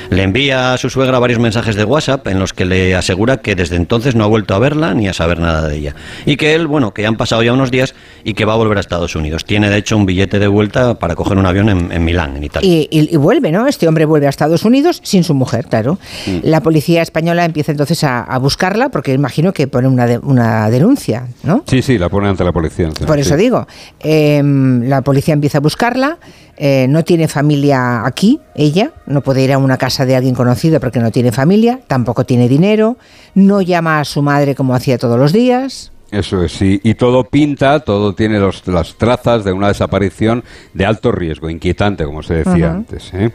Le 0.10 0.24
envía 0.24 0.74
a 0.74 0.78
su 0.78 0.90
suegra 0.90 1.20
varios 1.20 1.40
mensajes 1.40 1.76
de 1.76 1.86
WhatsApp 1.86 2.28
en 2.28 2.40
los 2.40 2.54
que 2.54 2.66
le 2.66 2.96
asegura 2.96 3.38
que 3.38 3.56
desde 3.56 3.76
entonces 3.76 4.16
no 4.16 4.24
ha 4.24 4.28
vuelto 4.28 4.54
a 4.54 4.60
verla 4.60 4.94
ni 4.94 5.08
a 5.08 5.14
saber 5.14 5.40
nada 5.40 5.68
de 5.68 5.78
ella. 5.78 5.96
Y 6.26 6.38
que 6.38 6.56
él, 6.56 6.68
bueno, 6.68 6.94
que 6.94 7.06
han 7.06 7.16
pasado 7.16 7.42
ya 7.42 7.54
unos 7.54 7.72
días 7.72 7.96
y 8.24 8.34
que 8.34 8.46
va 8.46 8.54
a 8.54 8.56
volver 8.58 8.78
a 8.78 8.82
Estados 8.82 9.16
Unidos. 9.16 9.46
Tiene, 9.46 9.70
de 9.70 9.78
hecho, 9.78 9.98
un 9.98 10.06
billete 10.06 10.40
de 10.40 10.48
vuelta 10.48 11.00
para 11.00 11.16
coger 11.16 11.38
un 11.38 11.46
avión 11.46 11.70
en, 11.70 12.06
Milán, 12.06 12.38
en 12.38 12.44
Italia. 12.44 12.70
Y, 12.70 12.88
y, 12.92 13.16
vuelve, 13.18 13.52
¿no? 13.52 13.68
Este 13.68 13.88
hombre 13.88 14.06
vuelve 14.06 14.28
a 14.28 14.30
Estados 14.30 14.66
Unidos 14.66 15.00
sin 15.04 15.24
su 15.24 15.34
mujer, 15.34 15.66
claro. 15.68 15.98
Mm. 16.26 16.38
La 16.44 16.62
policía 16.62 17.02
española 17.02 17.46
empieza 17.46 17.72
entonces 17.72 18.04
a, 18.04 18.38
buscarla 18.40 18.90
porque 18.90 19.14
imagino 19.14 19.54
que 19.54 19.68
pone 19.68 19.88
una, 19.88 20.06
una 20.22 20.70
denuncia, 20.70 21.13
¿no? 21.44 21.64
Sí, 21.68 21.82
sí, 21.82 21.98
la 21.98 22.10
pone 22.10 22.28
ante 22.28 22.44
la 22.44 22.52
policía. 22.52 22.90
Por 23.06 23.20
eso 23.20 23.36
digo, 23.36 23.68
em, 24.00 24.84
la 24.84 25.02
policía 25.02 25.34
empieza 25.34 25.60
a 25.60 25.62
buscarla 25.62 26.18
eh, 26.56 26.86
no 26.88 27.04
tiene 27.04 27.28
familia 27.28 28.06
aquí, 28.06 28.40
ella, 28.54 28.92
no 29.08 29.22
puede 29.22 29.42
ir 29.42 29.54
a 29.54 29.58
una 29.58 29.78
casa 29.78 30.06
de 30.06 30.16
alguien 30.16 30.36
conocido 30.36 30.80
porque 30.80 31.00
no 31.00 31.12
tiene 31.12 31.32
familia, 31.32 31.80
tampoco 31.88 32.26
tiene 32.26 32.48
dinero, 32.48 32.98
no 33.34 33.62
llama 33.62 34.00
a 34.00 34.06
su 34.06 34.22
madre 34.22 34.54
como 34.54 34.76
hacía 34.76 35.00
todos 35.00 35.18
los 35.18 35.34
días. 35.34 35.92
Eso 36.14 36.44
es, 36.44 36.52
sí. 36.52 36.80
Y 36.84 36.94
todo 36.94 37.24
pinta, 37.24 37.80
todo 37.80 38.14
tiene 38.14 38.40
las 38.40 38.96
trazas 38.98 39.44
de 39.44 39.52
una 39.52 39.70
desaparición 39.70 40.44
de 40.72 40.86
alto 40.86 41.12
riesgo, 41.12 41.50
inquietante, 41.50 42.06
como 42.06 42.22
se 42.22 42.36
decía 42.36 42.72
antes. 42.72 43.12
¿eh? 43.16 43.32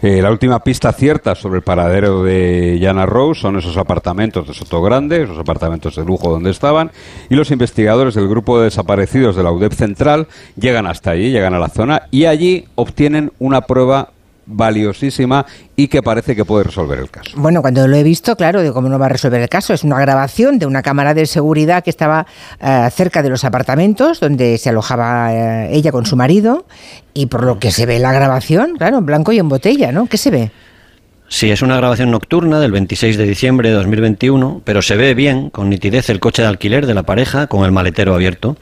Eh, 0.00 0.22
la 0.22 0.30
última 0.30 0.60
pista 0.60 0.92
cierta 0.92 1.34
sobre 1.34 1.56
el 1.56 1.64
paradero 1.64 2.22
de 2.22 2.78
Jana 2.80 3.04
Rose 3.04 3.40
son 3.40 3.58
esos 3.58 3.76
apartamentos 3.76 4.46
de 4.46 4.54
Soto 4.54 4.80
Grande, 4.80 5.24
esos 5.24 5.38
apartamentos 5.38 5.96
de 5.96 6.04
lujo 6.04 6.30
donde 6.30 6.50
estaban, 6.50 6.92
y 7.28 7.34
los 7.34 7.50
investigadores 7.50 8.14
del 8.14 8.28
grupo 8.28 8.60
de 8.60 8.66
desaparecidos 8.66 9.34
de 9.34 9.42
la 9.42 9.50
UDEP 9.50 9.72
Central 9.72 10.28
llegan 10.54 10.86
hasta 10.86 11.10
allí, 11.10 11.32
llegan 11.32 11.54
a 11.54 11.58
la 11.58 11.68
zona, 11.68 12.02
y 12.12 12.26
allí 12.26 12.66
obtienen 12.76 13.32
una 13.40 13.62
prueba 13.62 14.10
valiosísima 14.50 15.46
y 15.76 15.88
que 15.88 16.02
parece 16.02 16.36
que 16.36 16.44
puede 16.44 16.64
resolver 16.64 16.98
el 16.98 17.10
caso. 17.10 17.30
Bueno, 17.36 17.62
cuando 17.62 17.86
lo 17.86 17.96
he 17.96 18.02
visto, 18.02 18.36
claro, 18.36 18.62
de 18.62 18.72
cómo 18.72 18.88
no 18.88 18.98
va 18.98 19.06
a 19.06 19.08
resolver 19.08 19.40
el 19.40 19.48
caso. 19.48 19.72
Es 19.72 19.84
una 19.84 19.98
grabación 19.98 20.58
de 20.58 20.66
una 20.66 20.82
cámara 20.82 21.14
de 21.14 21.26
seguridad 21.26 21.82
que 21.82 21.90
estaba 21.90 22.26
eh, 22.60 22.88
cerca 22.92 23.22
de 23.22 23.30
los 23.30 23.44
apartamentos 23.44 24.20
donde 24.20 24.58
se 24.58 24.68
alojaba 24.70 25.32
eh, 25.32 25.68
ella 25.72 25.92
con 25.92 26.06
su 26.06 26.16
marido 26.16 26.66
y 27.14 27.26
por 27.26 27.44
lo 27.44 27.58
que 27.58 27.70
se 27.70 27.86
ve 27.86 27.98
la 27.98 28.12
grabación, 28.12 28.76
claro, 28.76 28.98
en 28.98 29.06
blanco 29.06 29.32
y 29.32 29.38
en 29.38 29.48
botella, 29.48 29.92
¿no? 29.92 30.06
¿Qué 30.06 30.16
se 30.16 30.30
ve? 30.30 30.50
Sí, 31.28 31.50
es 31.50 31.62
una 31.62 31.76
grabación 31.76 32.10
nocturna 32.10 32.58
del 32.58 32.72
26 32.72 33.16
de 33.16 33.24
diciembre 33.24 33.68
de 33.68 33.76
2021, 33.76 34.62
pero 34.64 34.82
se 34.82 34.96
ve 34.96 35.14
bien, 35.14 35.48
con 35.48 35.70
nitidez, 35.70 36.10
el 36.10 36.18
coche 36.18 36.42
de 36.42 36.48
alquiler 36.48 36.86
de 36.86 36.94
la 36.94 37.04
pareja 37.04 37.46
con 37.46 37.64
el 37.64 37.70
maletero 37.70 38.14
abierto 38.14 38.56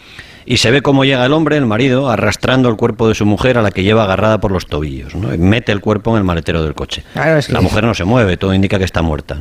y 0.51 0.57
se 0.57 0.71
ve 0.71 0.81
cómo 0.81 1.05
llega 1.05 1.27
el 1.27 1.35
hombre, 1.35 1.59
el 1.59 1.67
marido, 1.67 2.09
arrastrando 2.09 2.71
el 2.71 2.77
cuerpo 2.77 3.07
de 3.07 3.15
su 3.15 3.27
mujer 3.27 3.59
a 3.59 3.63
la 3.63 3.71
que 3.71 3.83
lleva 3.83 4.05
agarrada 4.05 4.41
por 4.41 4.51
los 4.51 4.67
tobillos. 4.67 5.15
¿no? 5.15 5.29
mete 5.37 5.73
el 5.73 5.83
cuerpo 5.83 6.13
en 6.13 6.17
el 6.17 6.25
maletero 6.25 6.63
del 6.63 6.75
coche. 6.75 7.05
La 7.15 7.61
mujer 7.61 7.85
no 7.85 7.93
se 7.93 8.05
mueve, 8.05 8.39
todo 8.39 8.55
indica 8.55 8.79
que 8.79 8.87
está 8.87 9.03
muerta. 9.03 9.37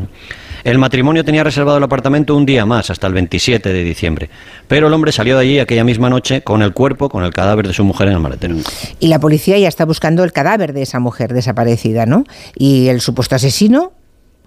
El 0.65 0.79
matrimonio 0.79 1.23
tenía 1.23 1.45
reservado 1.45 1.77
el 1.77 1.83
apartamento 1.85 2.35
un 2.35 2.45
día 2.45 2.65
más, 2.65 2.89
hasta 2.89 3.07
el 3.07 3.13
27 3.13 3.71
de 3.71 3.83
diciembre. 3.85 4.29
Pero 4.67 4.87
el 4.87 4.93
hombre 4.93 5.13
salió 5.13 5.35
de 5.37 5.43
allí 5.43 5.59
aquella 5.59 5.85
misma 5.85 6.09
noche 6.09 6.41
con 6.41 6.61
el 6.61 6.73
cuerpo, 6.73 7.07
con 7.07 7.23
el 7.23 7.31
cadáver 7.31 7.65
de 7.67 7.73
su 7.73 7.85
mujer 7.85 8.09
en 8.09 8.15
el 8.15 8.19
maletero. 8.19 8.57
Y 8.99 9.07
la 9.07 9.21
policía 9.21 9.57
ya 9.57 9.69
está 9.69 9.85
buscando 9.85 10.25
el 10.25 10.33
cadáver 10.33 10.73
de 10.73 10.81
esa 10.81 10.99
mujer 10.99 11.33
desaparecida, 11.33 12.05
¿no? 12.05 12.25
Y 12.53 12.89
el 12.89 12.99
supuesto 12.99 13.33
asesino, 13.33 13.93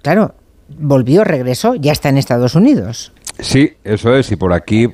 claro, 0.02 0.34
volvió, 0.68 1.24
regresó, 1.24 1.74
ya 1.74 1.92
está 1.92 2.10
en 2.10 2.18
Estados 2.18 2.54
Unidos. 2.54 3.12
Sí, 3.38 3.72
eso 3.82 4.14
es, 4.14 4.30
y 4.30 4.36
por 4.36 4.52
aquí 4.52 4.88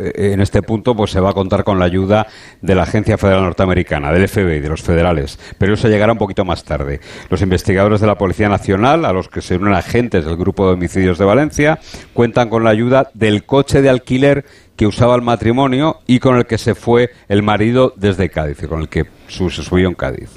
en 0.00 0.40
este 0.40 0.62
punto 0.62 0.94
pues 0.94 1.10
se 1.10 1.20
va 1.20 1.30
a 1.30 1.34
contar 1.34 1.64
con 1.64 1.78
la 1.78 1.84
ayuda 1.84 2.26
de 2.60 2.74
la 2.74 2.82
Agencia 2.82 3.18
Federal 3.18 3.42
Norteamericana, 3.42 4.12
del 4.12 4.28
FBI, 4.28 4.60
de 4.60 4.68
los 4.68 4.82
federales, 4.82 5.38
pero 5.58 5.74
eso 5.74 5.88
llegará 5.88 6.12
un 6.12 6.18
poquito 6.18 6.44
más 6.44 6.64
tarde. 6.64 7.00
Los 7.28 7.42
investigadores 7.42 8.00
de 8.00 8.06
la 8.06 8.16
Policía 8.16 8.48
Nacional, 8.48 9.04
a 9.04 9.12
los 9.12 9.28
que 9.28 9.42
se 9.42 9.56
unen 9.56 9.74
agentes 9.74 10.24
del 10.24 10.36
Grupo 10.36 10.66
de 10.66 10.74
Homicidios 10.74 11.18
de 11.18 11.24
Valencia, 11.24 11.78
cuentan 12.12 12.48
con 12.48 12.64
la 12.64 12.70
ayuda 12.70 13.10
del 13.14 13.44
coche 13.44 13.82
de 13.82 13.90
alquiler 13.90 14.44
que 14.76 14.86
usaba 14.86 15.14
el 15.14 15.22
matrimonio 15.22 16.00
y 16.06 16.18
con 16.18 16.36
el 16.36 16.46
que 16.46 16.58
se 16.58 16.74
fue 16.74 17.10
el 17.28 17.42
marido 17.42 17.92
desde 17.96 18.30
Cádiz, 18.30 18.62
y 18.62 18.66
con 18.66 18.80
el 18.80 18.88
que 18.88 19.04
se 19.28 19.50
subió 19.50 19.88
en 19.88 19.94
Cádiz. 19.94 20.30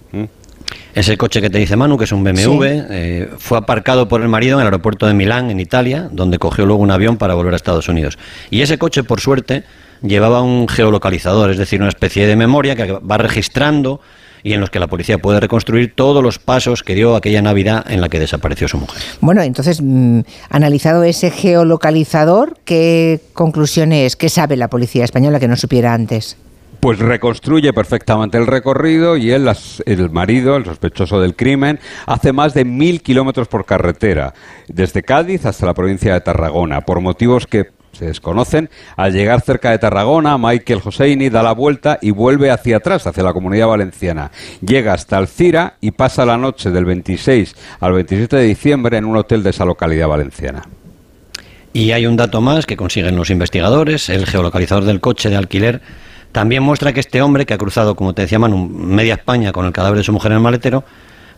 Ese 0.94 1.18
coche 1.18 1.42
que 1.42 1.50
te 1.50 1.58
dice 1.58 1.76
Manu, 1.76 1.98
que 1.98 2.06
es 2.06 2.12
un 2.12 2.24
BMW, 2.24 2.64
eh, 2.64 3.30
fue 3.38 3.58
aparcado 3.58 4.08
por 4.08 4.22
el 4.22 4.30
marido 4.30 4.58
en 4.58 4.62
el 4.62 4.68
aeropuerto 4.68 5.08
de 5.08 5.14
Milán, 5.14 5.50
en 5.52 5.60
Italia, 5.60 6.08
donde 6.12 6.40
cogió 6.40 6.66
luego 6.66 6.82
un 6.82 6.92
avión 6.92 7.18
para 7.18 7.34
volver 7.34 7.54
a 7.54 7.58
Estados 7.58 7.90
Unidos. 7.90 8.18
Y 8.50 8.62
ese 8.62 8.78
coche, 8.78 9.04
por 9.04 9.20
suerte, 9.20 9.64
llevaba 10.02 10.42
un 10.42 10.68
geolocalizador, 10.68 11.52
es 11.52 11.58
decir, 11.58 11.82
una 11.82 11.90
especie 11.90 12.28
de 12.28 12.36
memoria 12.36 12.76
que 12.76 12.94
va 12.94 13.18
registrando 13.18 14.02
y 14.46 14.54
en 14.54 14.62
los 14.62 14.70
que 14.70 14.80
la 14.80 14.86
policía 14.86 15.18
puede 15.18 15.40
reconstruir 15.40 15.94
todos 15.96 16.22
los 16.22 16.38
pasos 16.38 16.84
que 16.84 16.94
dio 16.94 17.16
aquella 17.16 17.42
Navidad 17.42 17.84
en 17.90 18.00
la 18.00 18.10
que 18.10 18.20
desapareció 18.20 18.68
su 18.68 18.78
mujer. 18.78 19.02
Bueno, 19.20 19.42
entonces, 19.42 19.82
mm, 19.82 20.20
analizado 20.50 21.04
ese 21.04 21.32
geolocalizador, 21.32 22.56
¿qué 22.64 23.20
conclusiones, 23.34 24.16
qué 24.16 24.30
sabe 24.30 24.56
la 24.56 24.70
policía 24.70 25.04
española 25.04 25.40
que 25.40 25.48
no 25.48 25.56
supiera 25.56 25.96
antes? 25.96 26.38
Pues 26.86 27.00
reconstruye 27.00 27.74
perfectamente 27.74 28.38
el 28.38 28.46
recorrido 28.46 29.18
y 29.18 29.32
él, 29.32 29.50
el 29.88 30.10
marido, 30.12 30.56
el 30.56 30.66
sospechoso 30.66 31.20
del 31.20 31.36
crimen, 31.36 31.80
hace 32.06 32.32
más 32.32 32.54
de 32.54 32.64
mil 32.64 33.02
kilómetros 33.02 33.48
por 33.48 33.66
carretera, 33.66 34.36
desde 34.68 35.02
Cádiz 35.02 35.48
hasta 35.48 35.66
la 35.66 35.74
provincia 35.74 36.14
de 36.14 36.22
Tarragona, 36.22 36.82
por 36.82 37.02
motivos 37.02 37.48
que 37.48 37.72
se 37.92 38.06
desconocen. 38.06 38.70
Al 38.98 39.14
llegar 39.14 39.42
cerca 39.42 39.72
de 39.72 39.80
Tarragona, 39.80 40.38
Michael 40.38 40.82
Hosseini 40.86 41.30
da 41.30 41.42
la 41.42 41.54
vuelta 41.54 41.98
y 42.04 42.12
vuelve 42.12 42.52
hacia 42.52 42.78
atrás, 42.78 43.08
hacia 43.08 43.24
la 43.24 43.34
comunidad 43.34 43.66
valenciana. 43.66 44.30
Llega 44.62 44.94
hasta 44.94 45.18
Alcira 45.18 45.78
y 45.82 45.90
pasa 45.90 46.24
la 46.24 46.38
noche 46.38 46.70
del 46.70 46.86
26 46.86 47.56
al 47.80 47.94
27 47.94 48.36
de 48.36 48.44
diciembre 48.44 48.98
en 48.98 49.06
un 49.06 49.18
hotel 49.18 49.42
de 49.42 49.50
esa 49.50 49.66
localidad 49.66 50.08
valenciana. 50.08 50.62
Y 51.74 51.94
hay 51.94 52.06
un 52.06 52.16
dato 52.16 52.42
más 52.42 52.68
que 52.68 52.78
consiguen 52.78 53.16
los 53.16 53.32
investigadores, 53.32 54.08
el 54.10 54.28
geolocalizador 54.28 54.84
del 54.86 55.02
coche 55.02 55.32
de 55.32 55.36
alquiler 55.36 55.82
también 56.36 56.64
muestra 56.64 56.92
que 56.92 57.00
este 57.00 57.22
hombre, 57.22 57.46
que 57.46 57.54
ha 57.54 57.58
cruzado, 57.58 57.96
como 57.96 58.14
te 58.14 58.24
decía 58.24 58.38
Manu, 58.38 58.68
media 58.68 59.14
España 59.14 59.54
con 59.54 59.66
el 59.66 59.72
cadáver 59.72 60.00
de 60.00 60.04
su 60.04 60.12
mujer 60.12 60.34
en 60.34 60.40
el 60.40 60.44
maletero, 60.44 60.84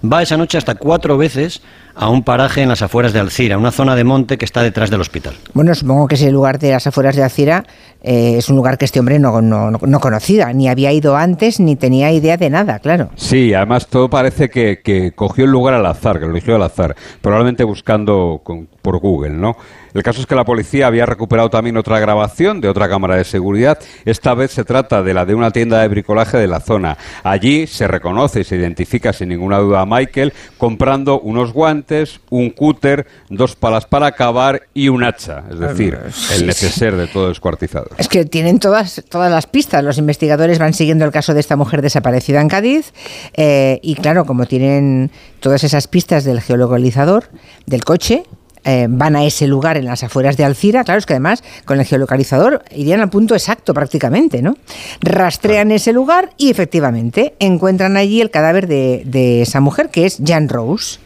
va 0.04 0.24
esa 0.24 0.38
noche 0.38 0.58
hasta 0.58 0.74
cuatro 0.74 1.20
veces 1.20 1.62
a 1.94 2.10
un 2.10 2.24
paraje 2.24 2.64
en 2.64 2.70
las 2.70 2.82
afueras 2.82 3.14
de 3.14 3.20
Alcira, 3.20 3.60
una 3.60 3.70
zona 3.70 3.96
de 3.96 4.04
monte 4.04 4.40
que 4.40 4.46
está 4.46 4.64
detrás 4.64 4.90
del 4.90 5.02
hospital. 5.02 5.36
Bueno, 5.54 5.76
supongo 5.76 6.08
que 6.08 6.16
ese 6.16 6.32
lugar 6.32 6.58
de 6.58 6.72
las 6.72 6.88
afueras 6.88 7.16
de 7.16 7.22
Alcira 7.22 7.66
eh, 8.02 8.38
es 8.38 8.50
un 8.50 8.56
lugar 8.56 8.80
que 8.80 8.86
este 8.86 9.00
hombre 9.00 9.20
no, 9.20 9.40
no, 9.40 9.70
no, 9.70 10.00
conocía, 10.00 10.52
ni 10.52 10.68
había 10.68 10.92
ido 10.92 11.16
antes, 11.16 11.60
ni 11.60 11.76
tenía 11.76 12.12
idea 12.12 12.38
de 12.38 12.50
nada, 12.50 12.80
claro. 12.80 13.10
Sí, 13.16 13.54
además 13.54 13.88
todo 13.88 14.10
parece 14.10 14.50
que, 14.50 14.82
que 14.84 15.12
cogió 15.12 15.46
el 15.46 15.52
lugar 15.52 15.76
al 15.76 15.86
azar, 15.86 16.20
que 16.20 16.26
lo 16.26 16.32
eligió 16.32 16.56
al 16.56 16.64
azar, 16.64 16.96
probablemente 17.22 17.64
buscando 17.64 18.42
por 18.82 19.00
Google, 19.00 19.32
¿no? 19.32 19.58
El 19.98 20.04
caso 20.04 20.22
es 20.22 20.28
que 20.28 20.36
la 20.36 20.46
policía 20.46 20.86
había 20.86 21.08
recuperado 21.08 21.50
también 21.50 21.76
otra 21.76 22.00
grabación 22.00 22.62
de 22.62 22.70
otra 22.70 22.88
cámara 22.88 23.16
de 23.16 23.24
seguridad. 23.24 23.80
Esta 24.06 24.36
vez 24.36 24.52
se 24.52 24.64
trata 24.64 25.02
de 25.02 25.12
la 25.12 25.26
de 25.26 25.34
una 25.34 25.50
tienda 25.50 25.82
de 25.82 25.88
bricolaje 25.88 26.38
de 26.38 26.48
la 26.48 26.60
zona. 26.60 26.96
Allí 27.24 27.66
se 27.66 27.88
reconoce 27.88 28.42
y 28.42 28.44
se 28.44 28.58
identifica 28.58 29.12
sin 29.12 29.30
ninguna 29.30 29.58
duda 29.58 29.82
a 29.82 29.88
Michael 29.88 30.34
comprando 30.60 31.20
unos 31.20 31.52
guantes, 31.52 32.22
un 32.30 32.52
cúter, 32.52 33.08
dos 33.30 33.56
palas 33.56 33.88
para 33.88 34.12
cavar 34.12 34.68
y 34.76 34.90
un 34.90 35.04
hacha. 35.04 35.44
Es 35.50 35.58
decir, 35.58 35.98
el 36.36 36.46
neceser 36.46 36.96
de 36.96 37.08
todo 37.08 37.30
descuartizado. 37.30 37.88
Es 37.98 38.08
que 38.08 38.24
tienen 38.24 38.60
todas, 38.60 39.04
todas 39.10 39.32
las 39.32 39.48
pistas. 39.48 39.84
Los 39.84 39.98
investigadores 39.98 40.60
van 40.60 40.76
siguiendo 40.76 41.06
el 41.06 41.12
caso 41.12 41.34
de 41.34 41.40
esta 41.40 41.56
mujer 41.56 41.82
desaparecida 41.82 42.40
en 42.40 42.50
Cádiz. 42.50 42.94
Eh, 43.34 43.80
y 43.82 43.96
claro, 43.96 44.26
como 44.26 44.46
tienen 44.46 45.10
todas 45.40 45.64
esas 45.64 45.88
pistas 45.88 46.24
del 46.24 46.40
geolocalizador, 46.40 47.32
del 47.66 47.84
coche, 47.84 48.24
eh, 48.68 48.88
van 48.90 49.16
a 49.16 49.24
ese 49.24 49.48
lugar 49.48 49.78
en 49.78 49.86
las 49.86 50.04
afueras 50.04 50.36
de 50.36 50.44
Alcira, 50.44 50.84
claro, 50.84 51.00
es 51.00 51.06
que 51.06 51.14
además 51.14 51.42
con 51.64 51.80
el 51.80 51.86
geolocalizador 51.86 52.64
irían 52.76 53.00
al 53.00 53.10
punto 53.10 53.34
exacto 53.34 53.74
prácticamente, 53.74 54.42
¿no? 54.42 54.58
Rastrean 55.00 55.72
ese 55.72 55.94
lugar 55.94 56.32
y 56.38 56.50
efectivamente 56.50 57.34
encuentran 57.40 57.96
allí 57.96 58.20
el 58.20 58.30
cadáver 58.30 58.68
de, 58.68 59.42
esa 59.42 59.62
mujer 59.62 59.90
que 59.90 60.06
es 60.06 60.22
Jan 60.22 60.50
Rose. 60.50 61.00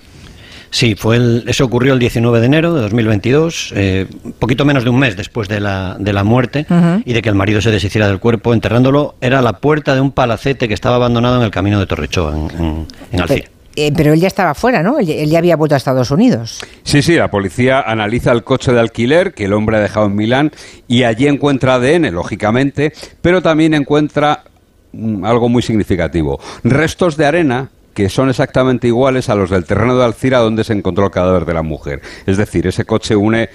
Sí, 0.72 0.96
fue 0.96 1.18
el, 1.18 1.44
eso 1.46 1.66
ocurrió 1.66 1.94
el 1.94 2.00
19 2.00 2.40
de 2.40 2.46
enero 2.48 2.74
de 2.74 2.82
2022, 2.82 3.74
eh, 3.76 4.08
poquito 4.40 4.66
menos 4.66 4.84
de 4.84 4.90
un 4.90 4.98
mes 4.98 5.16
después 5.16 5.48
de 5.48 5.60
la, 5.60 5.98
de 6.00 6.14
la 6.14 6.24
muerte 6.24 6.66
y 7.06 7.14
de 7.14 7.22
que 7.22 7.30
el 7.30 7.36
marido 7.36 7.62
se 7.62 7.70
deshiciera 7.70 8.08
del 8.08 8.20
cuerpo, 8.20 8.56
enterrándolo, 8.56 9.14
era 9.22 9.40
la 9.44 9.60
puerta 9.60 9.94
de 9.94 10.02
un 10.02 10.12
palacete 10.12 10.68
que 10.68 10.74
estaba 10.74 10.96
abandonado 10.96 11.38
en 11.38 11.44
el 11.44 11.52
camino 11.52 11.80
de 11.80 11.86
Torrechoa, 11.86 12.36
en, 12.36 12.88
en 13.12 13.22
Alcira. 13.22 13.50
Eh, 13.76 13.92
pero 13.96 14.14
él 14.14 14.20
ya 14.20 14.28
estaba 14.28 14.54
fuera, 14.54 14.84
¿no? 14.84 15.00
Él, 15.00 15.30
ya 15.30 15.38
había 15.38 15.56
vuelto 15.56 15.76
a 15.76 15.78
Estados 15.78 16.12
Unidos. 16.12 16.62
Sí, 16.84 17.02
sí, 17.02 17.16
la 17.16 17.32
policía 17.32 17.82
analiza 17.82 18.32
el 18.32 18.44
coche 18.44 18.74
de 18.74 18.80
alquiler 18.80 19.34
que 19.34 19.46
el 19.46 19.54
hombre 19.54 19.78
ha 19.78 19.80
dejado 19.80 20.08
en 20.08 20.16
Milán 20.16 20.52
y 20.88 21.04
allí 21.04 21.28
encuentra 21.28 21.76
ADN, 21.76 22.14
lógicamente, 22.14 22.94
pero 23.22 23.42
también 23.42 23.74
encuentra 23.74 24.44
mm, 24.92 25.24
algo 25.24 25.48
muy 25.48 25.62
significativo. 25.62 26.40
Restos 26.64 27.16
de 27.16 27.26
arena 27.26 27.70
que 27.94 28.10
son 28.10 28.30
exactamente 28.30 28.88
iguales 28.88 29.30
a 29.30 29.36
los 29.36 29.50
del 29.50 29.66
terreno 29.66 29.98
de 29.98 30.06
Alcira 30.06 30.40
donde 30.40 30.64
se 30.64 30.74
encontró 30.74 31.06
el 31.06 31.12
cadáver 31.12 31.46
de 31.46 31.54
la 31.54 31.62
mujer. 31.62 32.02
Es 32.26 32.38
decir, 32.38 32.68
ese 32.68 32.86
coche 32.86 33.16
une 33.16 33.50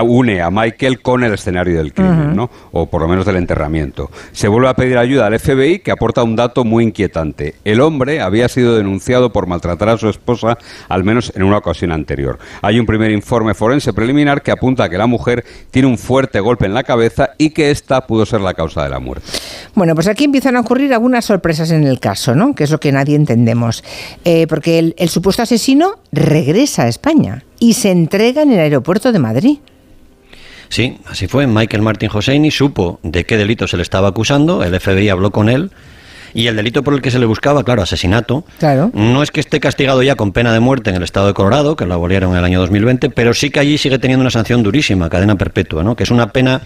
une 0.00 0.40
a 0.40 0.50
Michael 0.50 1.02
con 1.02 1.22
el 1.24 1.34
escenario 1.34 1.76
del 1.76 1.92
crimen, 1.92 2.34
¿no? 2.34 2.50
O 2.72 2.86
por 2.86 3.02
lo 3.02 3.08
menos 3.08 3.26
del 3.26 3.36
enterramiento. 3.36 4.10
Se 4.32 4.48
vuelve 4.48 4.68
a 4.68 4.74
pedir 4.74 4.96
ayuda 4.96 5.26
al 5.26 5.38
FBI 5.38 5.80
que 5.80 5.90
aporta 5.90 6.22
un 6.22 6.36
dato 6.36 6.64
muy 6.64 6.84
inquietante. 6.84 7.56
El 7.64 7.80
hombre 7.80 8.20
había 8.20 8.48
sido 8.48 8.76
denunciado 8.76 9.32
por 9.32 9.46
maltratar 9.46 9.90
a 9.90 9.98
su 9.98 10.08
esposa 10.08 10.56
al 10.88 11.04
menos 11.04 11.32
en 11.34 11.42
una 11.42 11.58
ocasión 11.58 11.92
anterior. 11.92 12.38
Hay 12.62 12.78
un 12.78 12.86
primer 12.86 13.10
informe 13.10 13.54
forense 13.54 13.92
preliminar 13.92 14.42
que 14.42 14.50
apunta 14.50 14.84
a 14.84 14.88
que 14.88 14.98
la 14.98 15.06
mujer 15.06 15.44
tiene 15.70 15.88
un 15.88 15.98
fuerte 15.98 16.40
golpe 16.40 16.66
en 16.66 16.74
la 16.74 16.84
cabeza 16.84 17.30
y 17.38 17.50
que 17.50 17.70
esta 17.70 18.06
pudo 18.06 18.24
ser 18.24 18.40
la 18.40 18.54
causa 18.54 18.82
de 18.84 18.90
la 18.90 19.00
muerte. 19.00 19.26
Bueno, 19.74 19.94
pues 19.94 20.08
aquí 20.08 20.24
empiezan 20.24 20.56
a 20.56 20.60
ocurrir 20.60 20.92
algunas 20.92 21.24
sorpresas 21.24 21.70
en 21.70 21.84
el 21.84 22.00
caso, 22.00 22.34
¿no? 22.34 22.54
Que 22.54 22.64
es 22.64 22.70
lo 22.70 22.80
que 22.80 22.92
nadie 22.92 23.16
entendemos. 23.16 23.84
Eh, 24.24 24.46
porque 24.46 24.78
el, 24.78 24.94
el 24.98 25.08
supuesto 25.08 25.42
asesino 25.42 25.96
regresa 26.12 26.84
a 26.84 26.88
España 26.88 27.44
y 27.58 27.74
se 27.74 27.90
entrega 27.90 28.42
en 28.42 28.52
el 28.52 28.60
aeropuerto 28.60 29.12
de 29.12 29.18
Madrid. 29.18 29.58
Sí, 30.72 30.96
así 31.06 31.26
fue. 31.28 31.46
Michael 31.46 31.82
Martin 31.82 32.08
Hosseini 32.10 32.50
supo 32.50 32.98
de 33.02 33.24
qué 33.24 33.36
delito 33.36 33.68
se 33.68 33.76
le 33.76 33.82
estaba 33.82 34.08
acusando, 34.08 34.64
el 34.64 34.78
FBI 34.80 35.10
habló 35.10 35.30
con 35.30 35.50
él. 35.50 35.70
Y 36.32 36.46
el 36.46 36.56
delito 36.56 36.82
por 36.82 36.94
el 36.94 37.02
que 37.02 37.10
se 37.10 37.18
le 37.18 37.26
buscaba, 37.26 37.62
claro, 37.62 37.82
asesinato, 37.82 38.44
Claro. 38.58 38.90
no 38.94 39.22
es 39.22 39.30
que 39.30 39.40
esté 39.40 39.60
castigado 39.60 40.02
ya 40.02 40.14
con 40.16 40.32
pena 40.32 40.50
de 40.54 40.60
muerte 40.60 40.88
en 40.88 40.96
el 40.96 41.02
estado 41.02 41.26
de 41.26 41.34
Colorado, 41.34 41.76
que 41.76 41.84
lo 41.84 41.92
abolieron 41.92 42.32
en 42.32 42.38
el 42.38 42.44
año 42.46 42.58
2020, 42.60 43.10
pero 43.10 43.34
sí 43.34 43.50
que 43.50 43.60
allí 43.60 43.76
sigue 43.76 43.98
teniendo 43.98 44.22
una 44.22 44.30
sanción 44.30 44.62
durísima, 44.62 45.10
cadena 45.10 45.36
perpetua, 45.36 45.84
¿no? 45.84 45.94
que 45.94 46.04
es 46.04 46.10
una 46.10 46.28
pena 46.32 46.62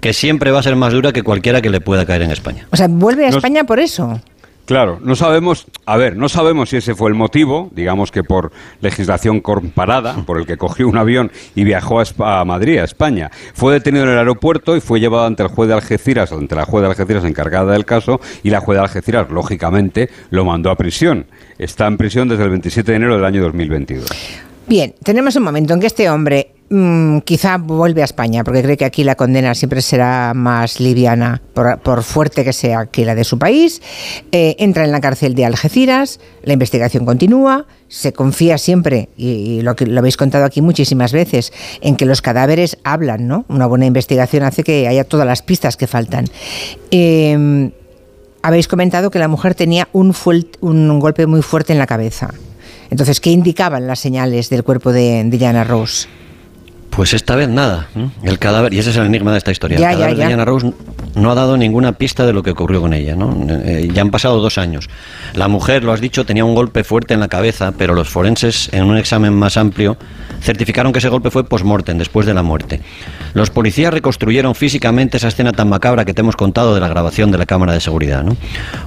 que 0.00 0.12
siempre 0.12 0.50
va 0.50 0.58
a 0.60 0.62
ser 0.62 0.76
más 0.76 0.92
dura 0.92 1.14
que 1.14 1.22
cualquiera 1.22 1.62
que 1.62 1.70
le 1.70 1.80
pueda 1.80 2.04
caer 2.04 2.20
en 2.20 2.30
España. 2.30 2.66
O 2.70 2.76
sea, 2.76 2.88
vuelve 2.90 3.26
a 3.26 3.30
No- 3.30 3.38
España 3.38 3.64
por 3.64 3.80
eso. 3.80 4.20
Claro, 4.66 4.98
no 5.00 5.14
sabemos, 5.14 5.66
a 5.86 5.96
ver, 5.96 6.16
no 6.16 6.28
sabemos 6.28 6.70
si 6.70 6.76
ese 6.78 6.94
fue 6.96 7.08
el 7.08 7.14
motivo, 7.14 7.70
digamos 7.72 8.10
que 8.10 8.24
por 8.24 8.50
legislación 8.80 9.40
comparada, 9.40 10.16
por 10.26 10.38
el 10.38 10.46
que 10.46 10.56
cogió 10.56 10.88
un 10.88 10.96
avión 10.96 11.30
y 11.54 11.62
viajó 11.62 12.00
a, 12.00 12.02
Espa- 12.02 12.40
a 12.40 12.44
Madrid, 12.44 12.78
a 12.78 12.84
España. 12.84 13.30
Fue 13.54 13.72
detenido 13.72 14.04
en 14.04 14.10
el 14.10 14.18
aeropuerto 14.18 14.76
y 14.76 14.80
fue 14.80 14.98
llevado 14.98 15.24
ante 15.24 15.44
el 15.44 15.48
juez 15.50 15.68
de 15.68 15.74
Algeciras, 15.74 16.32
ante 16.32 16.56
la 16.56 16.64
juez 16.64 16.82
de 16.82 16.88
Algeciras 16.88 17.24
encargada 17.24 17.72
del 17.74 17.84
caso, 17.84 18.20
y 18.42 18.50
la 18.50 18.60
juez 18.60 18.76
de 18.78 18.82
Algeciras, 18.82 19.30
lógicamente, 19.30 20.10
lo 20.30 20.44
mandó 20.44 20.70
a 20.70 20.76
prisión. 20.76 21.26
Está 21.58 21.86
en 21.86 21.96
prisión 21.96 22.28
desde 22.28 22.42
el 22.42 22.50
27 22.50 22.90
de 22.90 22.96
enero 22.96 23.14
del 23.14 23.24
año 23.24 23.42
2022. 23.42 24.08
Bien, 24.66 24.94
tenemos 25.04 25.36
un 25.36 25.44
momento 25.44 25.74
en 25.74 25.80
que 25.80 25.86
este 25.86 26.10
hombre 26.10 26.55
mm, 26.68 27.18
quizá 27.18 27.58
vuelve 27.58 28.02
a 28.02 28.04
España, 28.04 28.44
porque 28.44 28.62
cree 28.62 28.76
que 28.76 28.84
aquí 28.84 29.04
la 29.04 29.14
condena 29.14 29.54
siempre 29.54 29.82
será 29.82 30.32
más 30.34 30.80
liviana, 30.80 31.42
por, 31.54 32.02
fuerte 32.02 32.44
que 32.44 32.52
sea 32.52 32.86
que 32.86 33.04
la 33.04 33.14
de 33.14 33.24
su 33.24 33.38
país. 33.38 33.82
Eh, 34.32 34.56
entra 34.58 34.84
en 34.84 34.92
la 34.92 35.00
cárcel 35.00 35.34
de 35.34 35.44
Algeciras, 35.44 36.20
la 36.42 36.52
investigación 36.52 37.04
continúa, 37.04 37.66
se 37.88 38.12
confía 38.12 38.58
siempre, 38.58 39.08
y, 39.16 39.62
lo 39.62 39.98
habéis 39.98 40.16
contado 40.16 40.44
aquí 40.44 40.62
muchísimas 40.62 41.12
veces, 41.12 41.52
en 41.80 41.96
que 41.96 42.06
los 42.06 42.22
cadáveres 42.22 42.78
hablan, 42.84 43.28
¿no? 43.28 43.44
Una 43.48 43.66
buena 43.66 43.86
investigación 43.86 44.42
hace 44.42 44.62
que 44.62 44.88
haya 44.88 45.04
todas 45.04 45.26
las 45.26 45.42
pistas 45.42 45.76
que 45.76 45.86
faltan. 45.86 46.26
Eh, 46.90 47.70
habéis 48.42 48.68
comentado 48.68 49.10
que 49.10 49.18
la 49.18 49.28
mujer 49.28 49.54
tenía 49.54 49.88
un 49.92 50.12
golpe 51.00 51.26
muy 51.26 51.42
fuerte 51.42 51.72
en 51.72 51.78
la 51.78 51.86
cabeza. 51.86 52.32
Entonces, 52.90 53.20
¿qué 53.20 53.30
indicaban 53.30 53.86
las 53.86 53.98
señales 53.98 54.50
del 54.50 54.62
cuerpo 54.62 54.92
de, 54.92 55.24
de 55.24 55.38
Jana 55.38 55.64
Rose? 55.64 56.08
Pues 56.96 57.12
esta 57.12 57.36
vez 57.36 57.48
nada. 57.48 57.88
El 58.22 58.38
cadáver, 58.38 58.72
y 58.72 58.78
ese 58.78 58.90
es 58.90 58.96
el 58.96 59.04
enigma 59.04 59.32
de 59.32 59.38
esta 59.38 59.52
historia. 59.52 59.78
Ya, 59.78 59.92
el 59.92 59.98
ya, 59.98 59.98
cadáver 59.98 60.16
ya. 60.16 60.22
de 60.22 60.28
Diana 60.28 60.44
Rose 60.46 60.72
no 61.14 61.30
ha 61.30 61.34
dado 61.34 61.56
ninguna 61.56 61.92
pista 61.92 62.26
de 62.26 62.32
lo 62.32 62.42
que 62.42 62.50
ocurrió 62.50 62.80
con 62.80 62.94
ella. 62.94 63.14
¿no? 63.14 63.36
Eh, 63.48 63.88
ya 63.92 64.02
han 64.02 64.10
pasado 64.10 64.40
dos 64.40 64.56
años. 64.58 64.88
La 65.34 65.48
mujer, 65.48 65.84
lo 65.84 65.92
has 65.92 66.00
dicho, 66.00 66.24
tenía 66.24 66.44
un 66.44 66.54
golpe 66.54 66.84
fuerte 66.84 67.14
en 67.14 67.20
la 67.20 67.28
cabeza, 67.28 67.72
pero 67.76 67.94
los 67.94 68.08
forenses, 68.08 68.70
en 68.72 68.84
un 68.84 68.96
examen 68.96 69.34
más 69.34 69.56
amplio, 69.58 69.96
certificaron 70.40 70.92
que 70.92 70.98
ese 70.98 71.08
golpe 71.08 71.30
fue 71.30 71.44
post-mortem, 71.44 71.98
después 71.98 72.26
de 72.26 72.34
la 72.34 72.42
muerte. 72.42 72.80
Los 73.34 73.50
policías 73.50 73.92
reconstruyeron 73.92 74.54
físicamente 74.54 75.18
esa 75.18 75.28
escena 75.28 75.52
tan 75.52 75.68
macabra 75.68 76.04
que 76.04 76.14
te 76.14 76.22
hemos 76.22 76.36
contado 76.36 76.74
de 76.74 76.80
la 76.80 76.88
grabación 76.88 77.30
de 77.30 77.38
la 77.38 77.46
cámara 77.46 77.72
de 77.72 77.80
seguridad. 77.80 78.22
¿no? 78.22 78.36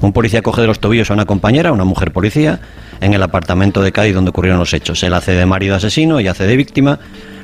Un 0.01 0.13
policía 0.13 0.41
coge 0.41 0.61
de 0.61 0.67
los 0.67 0.79
tobillos 0.79 1.11
a 1.11 1.13
una 1.13 1.25
compañera, 1.25 1.71
una 1.71 1.83
mujer 1.83 2.11
policía, 2.11 2.59
en 3.01 3.13
el 3.13 3.23
apartamento 3.23 3.81
de 3.81 3.91
Cádiz 3.91 4.13
donde 4.15 4.29
ocurrieron 4.29 4.59
los 4.59 4.73
hechos. 4.73 5.03
Él 5.03 5.13
hace 5.13 5.31
de 5.31 5.45
marido 5.45 5.75
asesino 5.75 6.19
y 6.19 6.27
hace 6.27 6.45
de 6.45 6.55
víctima, 6.57 6.99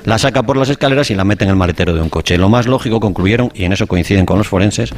la 0.06 0.18
saca 0.18 0.44
por 0.44 0.56
las 0.58 0.70
escaleras 0.70 1.10
y 1.12 1.16
la 1.16 1.24
mete 1.24 1.44
en 1.44 1.50
el 1.50 1.56
maletero 1.56 1.94
de 1.94 2.02
un 2.02 2.10
coche. 2.10 2.38
Lo 2.38 2.48
más 2.50 2.68
lógico, 2.68 3.00
concluyeron, 3.00 3.52
y 3.54 3.66
en 3.66 3.74
eso 3.74 3.88
coinciden 3.88 4.26
con 4.26 4.38
los 4.38 4.48
forenses, 4.48 4.92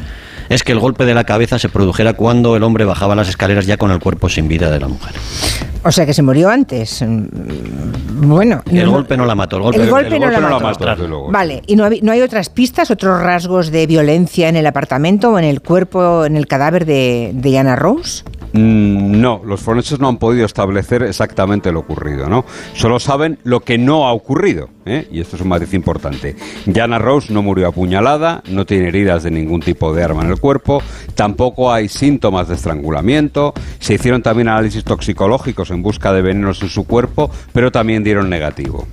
es 0.50 0.64
que 0.64 0.72
el 0.74 0.80
golpe 0.80 1.06
de 1.06 1.14
la 1.14 1.24
cabeza 1.24 1.58
se 1.60 1.70
produjera 1.70 2.14
cuando 2.14 2.56
el 2.56 2.64
hombre 2.64 2.86
bajaba 2.86 3.16
las 3.16 3.30
escaleras 3.30 3.66
ya 3.66 3.78
con 3.78 3.92
el 3.92 4.00
cuerpo 4.00 4.30
sin 4.30 4.48
vida 4.48 4.70
de 4.70 4.80
la 4.80 4.88
mujer. 4.88 5.14
O 5.84 5.92
sea, 5.92 6.06
que 6.06 6.14
se 6.14 6.22
murió 6.22 6.50
antes. 6.50 7.04
Bueno. 8.14 8.62
El 8.70 8.86
no- 8.86 8.92
golpe 8.92 9.16
no 9.18 9.26
la 9.26 9.36
mató, 9.36 9.58
el 9.58 9.64
golpe, 9.64 9.82
El 9.84 9.90
golpe 9.90 10.20
no 10.20 10.30
la 10.32 10.40
mató. 10.40 10.60
mató, 10.60 10.86
desde 10.86 11.08
luego. 11.08 11.32
Vale, 11.32 11.62
¿y 11.68 11.76
no 11.76 11.86
hay, 11.86 12.02
no 12.02 12.12
hay 12.12 12.22
otras 12.22 12.50
pistas, 12.50 12.92
otros 12.92 13.22
rasgos 13.22 13.72
de 13.72 13.88
violencia 13.88 14.50
en 14.50 14.56
el 14.56 14.66
apartamento 14.66 15.32
o 15.32 15.40
en 15.40 15.46
el 15.46 15.62
cuerpo, 15.62 16.26
en 16.26 16.36
el 16.36 16.48
cadáver 16.48 16.86
de, 16.86 17.32
de 17.34 17.76
Rose? 17.76 18.24
Mm, 18.58 19.22
No, 19.22 19.42
los 19.46 19.62
forenses 19.62 20.00
no 20.00 20.08
han 20.08 20.18
podido 20.18 20.46
establecer 20.46 21.04
exactamente 21.04 21.72
lo 21.72 21.82
ocurrido, 21.82 22.28
¿no? 22.28 22.44
Solo 22.74 23.00
saben 23.00 23.38
lo 23.44 23.60
que 23.60 23.78
no 23.78 24.08
ha 24.08 24.14
ocurrido, 24.14 24.70
¿eh? 24.86 25.08
y 25.12 25.20
esto 25.20 25.36
es 25.36 25.42
un 25.42 25.50
matiz 25.50 25.74
importante. 25.74 26.36
Jana 26.74 26.98
Rose 26.98 27.32
no 27.32 27.42
murió 27.44 27.68
apuñalada, 27.68 28.42
no 28.50 28.66
tiene 28.66 28.88
heridas 28.88 29.24
de 29.24 29.32
ningún 29.32 29.62
tipo 29.62 29.94
de 29.94 30.04
arma 30.04 30.24
en 30.24 30.32
el 30.32 30.40
cuerpo, 30.40 30.82
tampoco 31.14 31.72
hay 31.72 31.88
síntomas 31.88 32.48
de 32.48 32.56
estrangulamiento, 32.56 33.54
se 33.80 33.96
hicieron 33.96 34.22
también 34.24 34.48
análisis 34.48 34.84
toxicológicos 34.84 35.70
en 35.72 35.84
busca 35.84 36.12
de 36.14 36.22
venenos 36.22 36.62
en 36.62 36.70
su 36.70 36.86
cuerpo, 36.86 37.30
pero 37.54 37.72
también 37.72 38.04
dieron 38.04 38.30
negativo. 38.30 38.88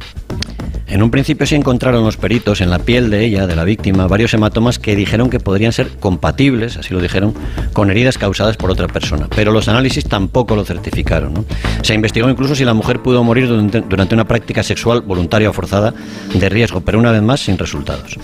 En 0.87 1.03
un 1.03 1.11
principio 1.11 1.47
sí 1.47 1.55
encontraron 1.55 2.05
los 2.05 2.16
peritos 2.16 2.61
en 2.61 2.70
la 2.70 2.79
piel 2.79 3.09
de 3.11 3.25
ella, 3.25 3.47
de 3.47 3.57
la 3.57 3.64
víctima, 3.64 4.07
varios 4.07 4.35
hematomas 4.35 4.79
que 4.79 4.94
dijeron 4.94 5.31
que 5.31 5.40
podrían 5.40 5.73
ser 5.73 5.88
compatibles, 5.99 6.77
así 6.77 6.92
lo 6.92 7.01
dijeron, 7.01 7.35
con 7.73 7.90
heridas 7.90 8.18
causadas 8.18 8.57
por 8.57 8.70
otra 8.70 8.87
persona. 8.88 9.27
Pero 9.35 9.51
los 9.51 9.68
análisis 9.68 10.05
tampoco 10.05 10.55
lo 10.55 10.64
certificaron. 10.64 11.47
Se 11.83 11.94
investigó 11.94 12.29
incluso 12.29 12.55
si 12.55 12.64
la 12.64 12.75
mujer 12.75 13.01
pudo 13.01 13.25
morir 13.25 13.49
durante 13.49 14.14
una 14.14 14.29
práctica 14.29 14.62
sexual 14.62 15.01
voluntaria 15.01 15.49
o 15.49 15.53
forzada 15.53 15.94
de 16.33 16.49
riesgo, 16.49 16.83
pero 16.83 16.99
una 16.99 17.12
vez 17.12 17.23
más 17.23 17.40
sin 17.40 17.57
resultados. 17.57 18.18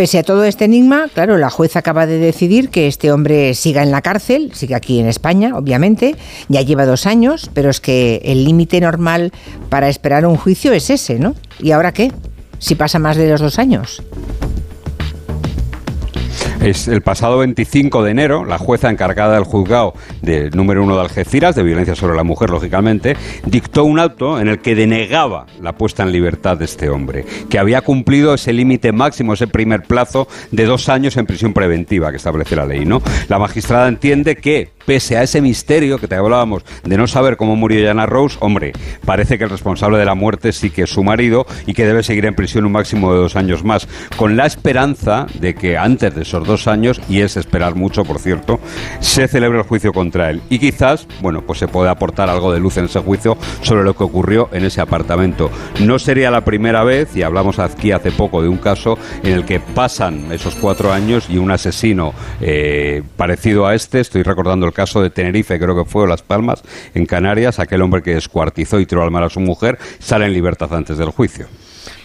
Pese 0.00 0.18
a 0.18 0.22
todo 0.22 0.44
este 0.44 0.64
enigma, 0.64 1.10
claro, 1.12 1.36
la 1.36 1.50
jueza 1.50 1.80
acaba 1.80 2.06
de 2.06 2.16
decidir 2.16 2.70
que 2.70 2.86
este 2.86 3.12
hombre 3.12 3.52
siga 3.52 3.82
en 3.82 3.90
la 3.90 4.00
cárcel, 4.00 4.50
sigue 4.54 4.74
aquí 4.74 4.98
en 4.98 5.06
España, 5.06 5.54
obviamente, 5.54 6.16
ya 6.48 6.62
lleva 6.62 6.86
dos 6.86 7.04
años, 7.04 7.50
pero 7.52 7.68
es 7.68 7.82
que 7.82 8.22
el 8.24 8.46
límite 8.46 8.80
normal 8.80 9.30
para 9.68 9.90
esperar 9.90 10.24
un 10.24 10.38
juicio 10.38 10.72
es 10.72 10.88
ese, 10.88 11.18
¿no? 11.18 11.34
¿Y 11.58 11.72
ahora 11.72 11.92
qué? 11.92 12.12
Si 12.58 12.76
pasa 12.76 12.98
más 12.98 13.18
de 13.18 13.28
los 13.28 13.42
dos 13.42 13.58
años. 13.58 14.02
Es 16.60 16.88
el 16.88 17.00
pasado 17.00 17.38
25 17.38 18.04
de 18.04 18.10
enero, 18.10 18.44
la 18.44 18.58
jueza 18.58 18.90
encargada 18.90 19.34
del 19.34 19.44
juzgado 19.44 19.94
de 20.20 20.50
número 20.50 20.84
uno 20.84 20.94
de 20.94 21.00
Algeciras, 21.00 21.54
de 21.54 21.62
violencia 21.62 21.94
sobre 21.94 22.16
la 22.16 22.22
mujer, 22.22 22.50
lógicamente, 22.50 23.16
dictó 23.46 23.84
un 23.84 23.98
auto 23.98 24.38
en 24.38 24.46
el 24.46 24.58
que 24.58 24.74
denegaba 24.74 25.46
la 25.62 25.72
puesta 25.72 26.02
en 26.02 26.12
libertad 26.12 26.58
de 26.58 26.66
este 26.66 26.90
hombre, 26.90 27.24
que 27.48 27.58
había 27.58 27.80
cumplido 27.80 28.34
ese 28.34 28.52
límite 28.52 28.92
máximo, 28.92 29.32
ese 29.32 29.46
primer 29.46 29.84
plazo 29.84 30.28
de 30.50 30.66
dos 30.66 30.90
años 30.90 31.16
en 31.16 31.24
prisión 31.24 31.54
preventiva 31.54 32.10
que 32.10 32.18
establece 32.18 32.56
la 32.56 32.66
ley. 32.66 32.84
¿no? 32.84 33.00
La 33.28 33.38
magistrada 33.38 33.88
entiende 33.88 34.36
que, 34.36 34.68
pese 34.84 35.16
a 35.16 35.22
ese 35.22 35.40
misterio 35.40 35.98
que 35.98 36.08
te 36.08 36.16
hablábamos 36.16 36.64
de 36.84 36.98
no 36.98 37.06
saber 37.06 37.38
cómo 37.38 37.56
murió 37.56 37.86
Jana 37.86 38.04
Rose, 38.04 38.36
hombre, 38.40 38.72
parece 39.06 39.38
que 39.38 39.44
el 39.44 39.50
responsable 39.50 39.96
de 39.96 40.04
la 40.04 40.14
muerte 40.14 40.52
sí 40.52 40.68
que 40.68 40.82
es 40.82 40.90
su 40.90 41.02
marido 41.04 41.46
y 41.66 41.72
que 41.72 41.86
debe 41.86 42.02
seguir 42.02 42.26
en 42.26 42.34
prisión 42.34 42.66
un 42.66 42.72
máximo 42.72 43.14
de 43.14 43.20
dos 43.20 43.36
años 43.36 43.64
más, 43.64 43.88
con 44.16 44.36
la 44.36 44.44
esperanza 44.44 45.26
de 45.40 45.54
que 45.54 45.78
antes 45.78 46.14
de 46.14 46.22
esos 46.22 46.49
dos 46.50 46.66
años, 46.66 47.00
y 47.08 47.20
es 47.20 47.36
esperar 47.36 47.74
mucho, 47.74 48.04
por 48.04 48.18
cierto, 48.18 48.60
se 49.00 49.28
celebre 49.28 49.58
el 49.58 49.64
juicio 49.64 49.92
contra 49.92 50.30
él. 50.30 50.42
Y 50.50 50.58
quizás, 50.58 51.06
bueno, 51.20 51.42
pues 51.42 51.58
se 51.58 51.68
puede 51.68 51.88
aportar 51.88 52.28
algo 52.28 52.52
de 52.52 52.60
luz 52.60 52.76
en 52.76 52.86
ese 52.86 53.00
juicio 53.00 53.38
sobre 53.62 53.84
lo 53.84 53.94
que 53.94 54.04
ocurrió 54.04 54.48
en 54.52 54.64
ese 54.64 54.80
apartamento. 54.80 55.50
No 55.80 55.98
sería 55.98 56.30
la 56.30 56.44
primera 56.44 56.84
vez, 56.84 57.16
y 57.16 57.22
hablamos 57.22 57.58
aquí 57.58 57.92
hace 57.92 58.10
poco 58.10 58.42
de 58.42 58.48
un 58.48 58.58
caso 58.58 58.98
en 59.22 59.32
el 59.32 59.44
que 59.44 59.60
pasan 59.60 60.32
esos 60.32 60.54
cuatro 60.54 60.92
años 60.92 61.28
y 61.30 61.38
un 61.38 61.50
asesino 61.50 62.12
eh, 62.40 63.02
parecido 63.16 63.66
a 63.66 63.74
este, 63.74 64.00
estoy 64.00 64.22
recordando 64.22 64.66
el 64.66 64.72
caso 64.72 65.02
de 65.02 65.10
Tenerife, 65.10 65.58
creo 65.58 65.76
que 65.76 65.88
fue 65.88 66.02
o 66.02 66.06
Las 66.06 66.22
Palmas, 66.22 66.62
en 66.94 67.06
Canarias, 67.06 67.58
aquel 67.58 67.82
hombre 67.82 68.02
que 68.02 68.14
descuartizó 68.14 68.80
y 68.80 68.86
tiró 68.86 69.02
al 69.02 69.10
mar 69.10 69.22
a 69.22 69.30
su 69.30 69.40
mujer, 69.40 69.78
sale 69.98 70.26
en 70.26 70.32
libertad 70.32 70.72
antes 70.74 70.98
del 70.98 71.10
juicio. 71.10 71.46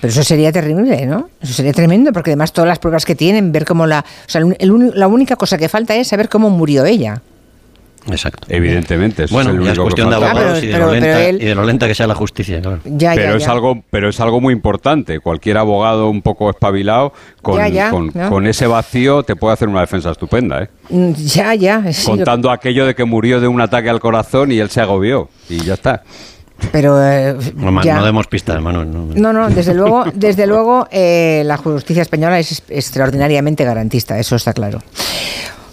Pero 0.05 0.11
eso 0.21 0.23
sería 0.23 0.51
terrible, 0.51 1.05
¿no? 1.07 1.29
Eso 1.41 1.53
sería 1.53 1.73
tremendo, 1.73 2.13
porque 2.13 2.29
además 2.31 2.53
todas 2.53 2.67
las 2.67 2.77
pruebas 2.79 3.05
que 3.05 3.15
tienen, 3.15 3.51
ver 3.51 3.65
cómo 3.65 3.87
la... 3.87 3.99
O 4.01 4.29
sea, 4.29 4.41
el 4.41 4.91
la 4.93 5.07
única 5.07 5.35
cosa 5.35 5.57
que 5.57 5.67
falta 5.67 5.95
es 5.95 6.07
saber 6.09 6.29
cómo 6.29 6.49
murió 6.51 6.85
ella. 6.85 7.21
Exacto. 8.07 8.45
Evidentemente, 8.51 9.23
eso 9.23 9.33
Bueno, 9.33 9.49
es 9.49 9.55
el 9.55 9.61
es 9.63 9.67
único 9.67 9.81
que 9.81 9.85
cuestión 9.85 10.09
de 10.11 10.15
abogados 10.15 10.41
pero- 10.43 10.59
y, 10.59 10.67
de 10.67 10.73
pero- 10.73 10.85
lo 10.85 10.91
lenta, 10.91 11.07
pero 11.07 11.19
él- 11.21 11.41
y 11.41 11.45
de 11.45 11.55
lo 11.55 11.63
lenta 11.63 11.87
que 11.87 11.95
sea 11.95 12.05
la 12.05 12.13
justicia, 12.13 12.61
claro. 12.61 12.79
Ya, 12.85 13.13
pero 13.15 13.31
ya, 13.31 13.37
es 13.37 13.45
ya. 13.45 13.51
algo 13.51 13.81
pero 13.89 14.09
es 14.09 14.19
algo 14.19 14.39
muy 14.39 14.53
importante 14.53 15.19
cualquier 15.19 15.57
abogado 15.57 16.07
un 16.11 16.21
poco 16.21 16.51
espabilado 16.51 17.13
con, 17.41 17.57
Ya, 17.57 17.67
ya, 17.67 17.89
con, 17.89 18.11
¿no? 18.13 18.29
con 18.29 18.45
ese 18.45 18.67
vacío 18.67 19.23
te 19.23 19.35
puede 19.35 19.53
hacer 19.55 19.69
una 19.69 19.81
defensa 19.81 20.11
estupenda 20.11 20.61
¿eh? 20.61 20.69
Mm, 20.89 21.13
Ya, 21.13 21.55
ya. 21.55 21.81
sí, 21.93 22.03
lo- 22.11 22.17
contando 22.17 22.51
aquello 22.51 22.85
de 22.85 22.93
que 22.93 23.05
murió 23.05 23.39
de 23.41 23.47
un 23.47 23.59
ataque 23.59 23.89
al 23.89 23.99
corazón 23.99 24.51
y 24.51 24.59
él 24.59 24.69
se 24.69 24.81
agobió 24.81 25.29
y 25.49 25.63
ya 25.63 25.73
está 25.73 26.03
Pero 26.71 27.01
eh, 27.03 27.35
No, 27.55 27.81
ya- 27.83 27.97
no 27.97 28.05
demos 28.05 28.27
pistas, 28.27 28.61
Manuel. 28.61 28.91
no. 28.91 29.07
No, 29.13 29.33
no, 29.33 29.49
desde 29.49 29.73
luego, 29.75 30.05
desde 30.13 30.47
luego 30.47 30.87
eh, 30.91 31.43
la 31.45 31.57
justicia 31.57 32.01
española 32.01 32.39
es 32.39 32.63
extraordinariamente 32.69 33.63
garantista, 33.63 34.17
eso 34.19 34.35
está 34.35 34.53
claro. 34.53 34.79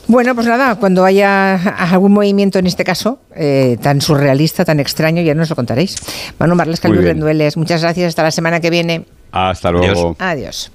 Bueno, 0.09 0.35
pues 0.35 0.47
nada, 0.47 0.75
cuando 0.75 1.05
haya 1.05 1.55
algún 1.55 2.13
movimiento 2.13 2.59
en 2.59 2.67
este 2.67 2.85
caso, 2.85 3.21
eh, 3.35 3.79
tan 3.81 4.01
surrealista, 4.01 4.65
tan 4.65 4.81
extraño, 4.81 5.23
ya 5.23 5.35
nos 5.35 5.49
lo 5.49 5.57
contaréis. 5.57 5.95
Manu 6.39 6.57
Calvi 6.57 6.99
bien. 6.99 7.05
Rendueles, 7.05 7.57
muchas 7.57 7.81
gracias, 7.83 8.09
hasta 8.09 8.25
la 8.25 8.31
semana 8.33 8.61
que 8.61 8.69
viene. 8.69 9.07
Hasta 9.31 9.71
luego. 9.71 10.17
Adiós. 10.19 10.69
Adiós. 10.69 10.73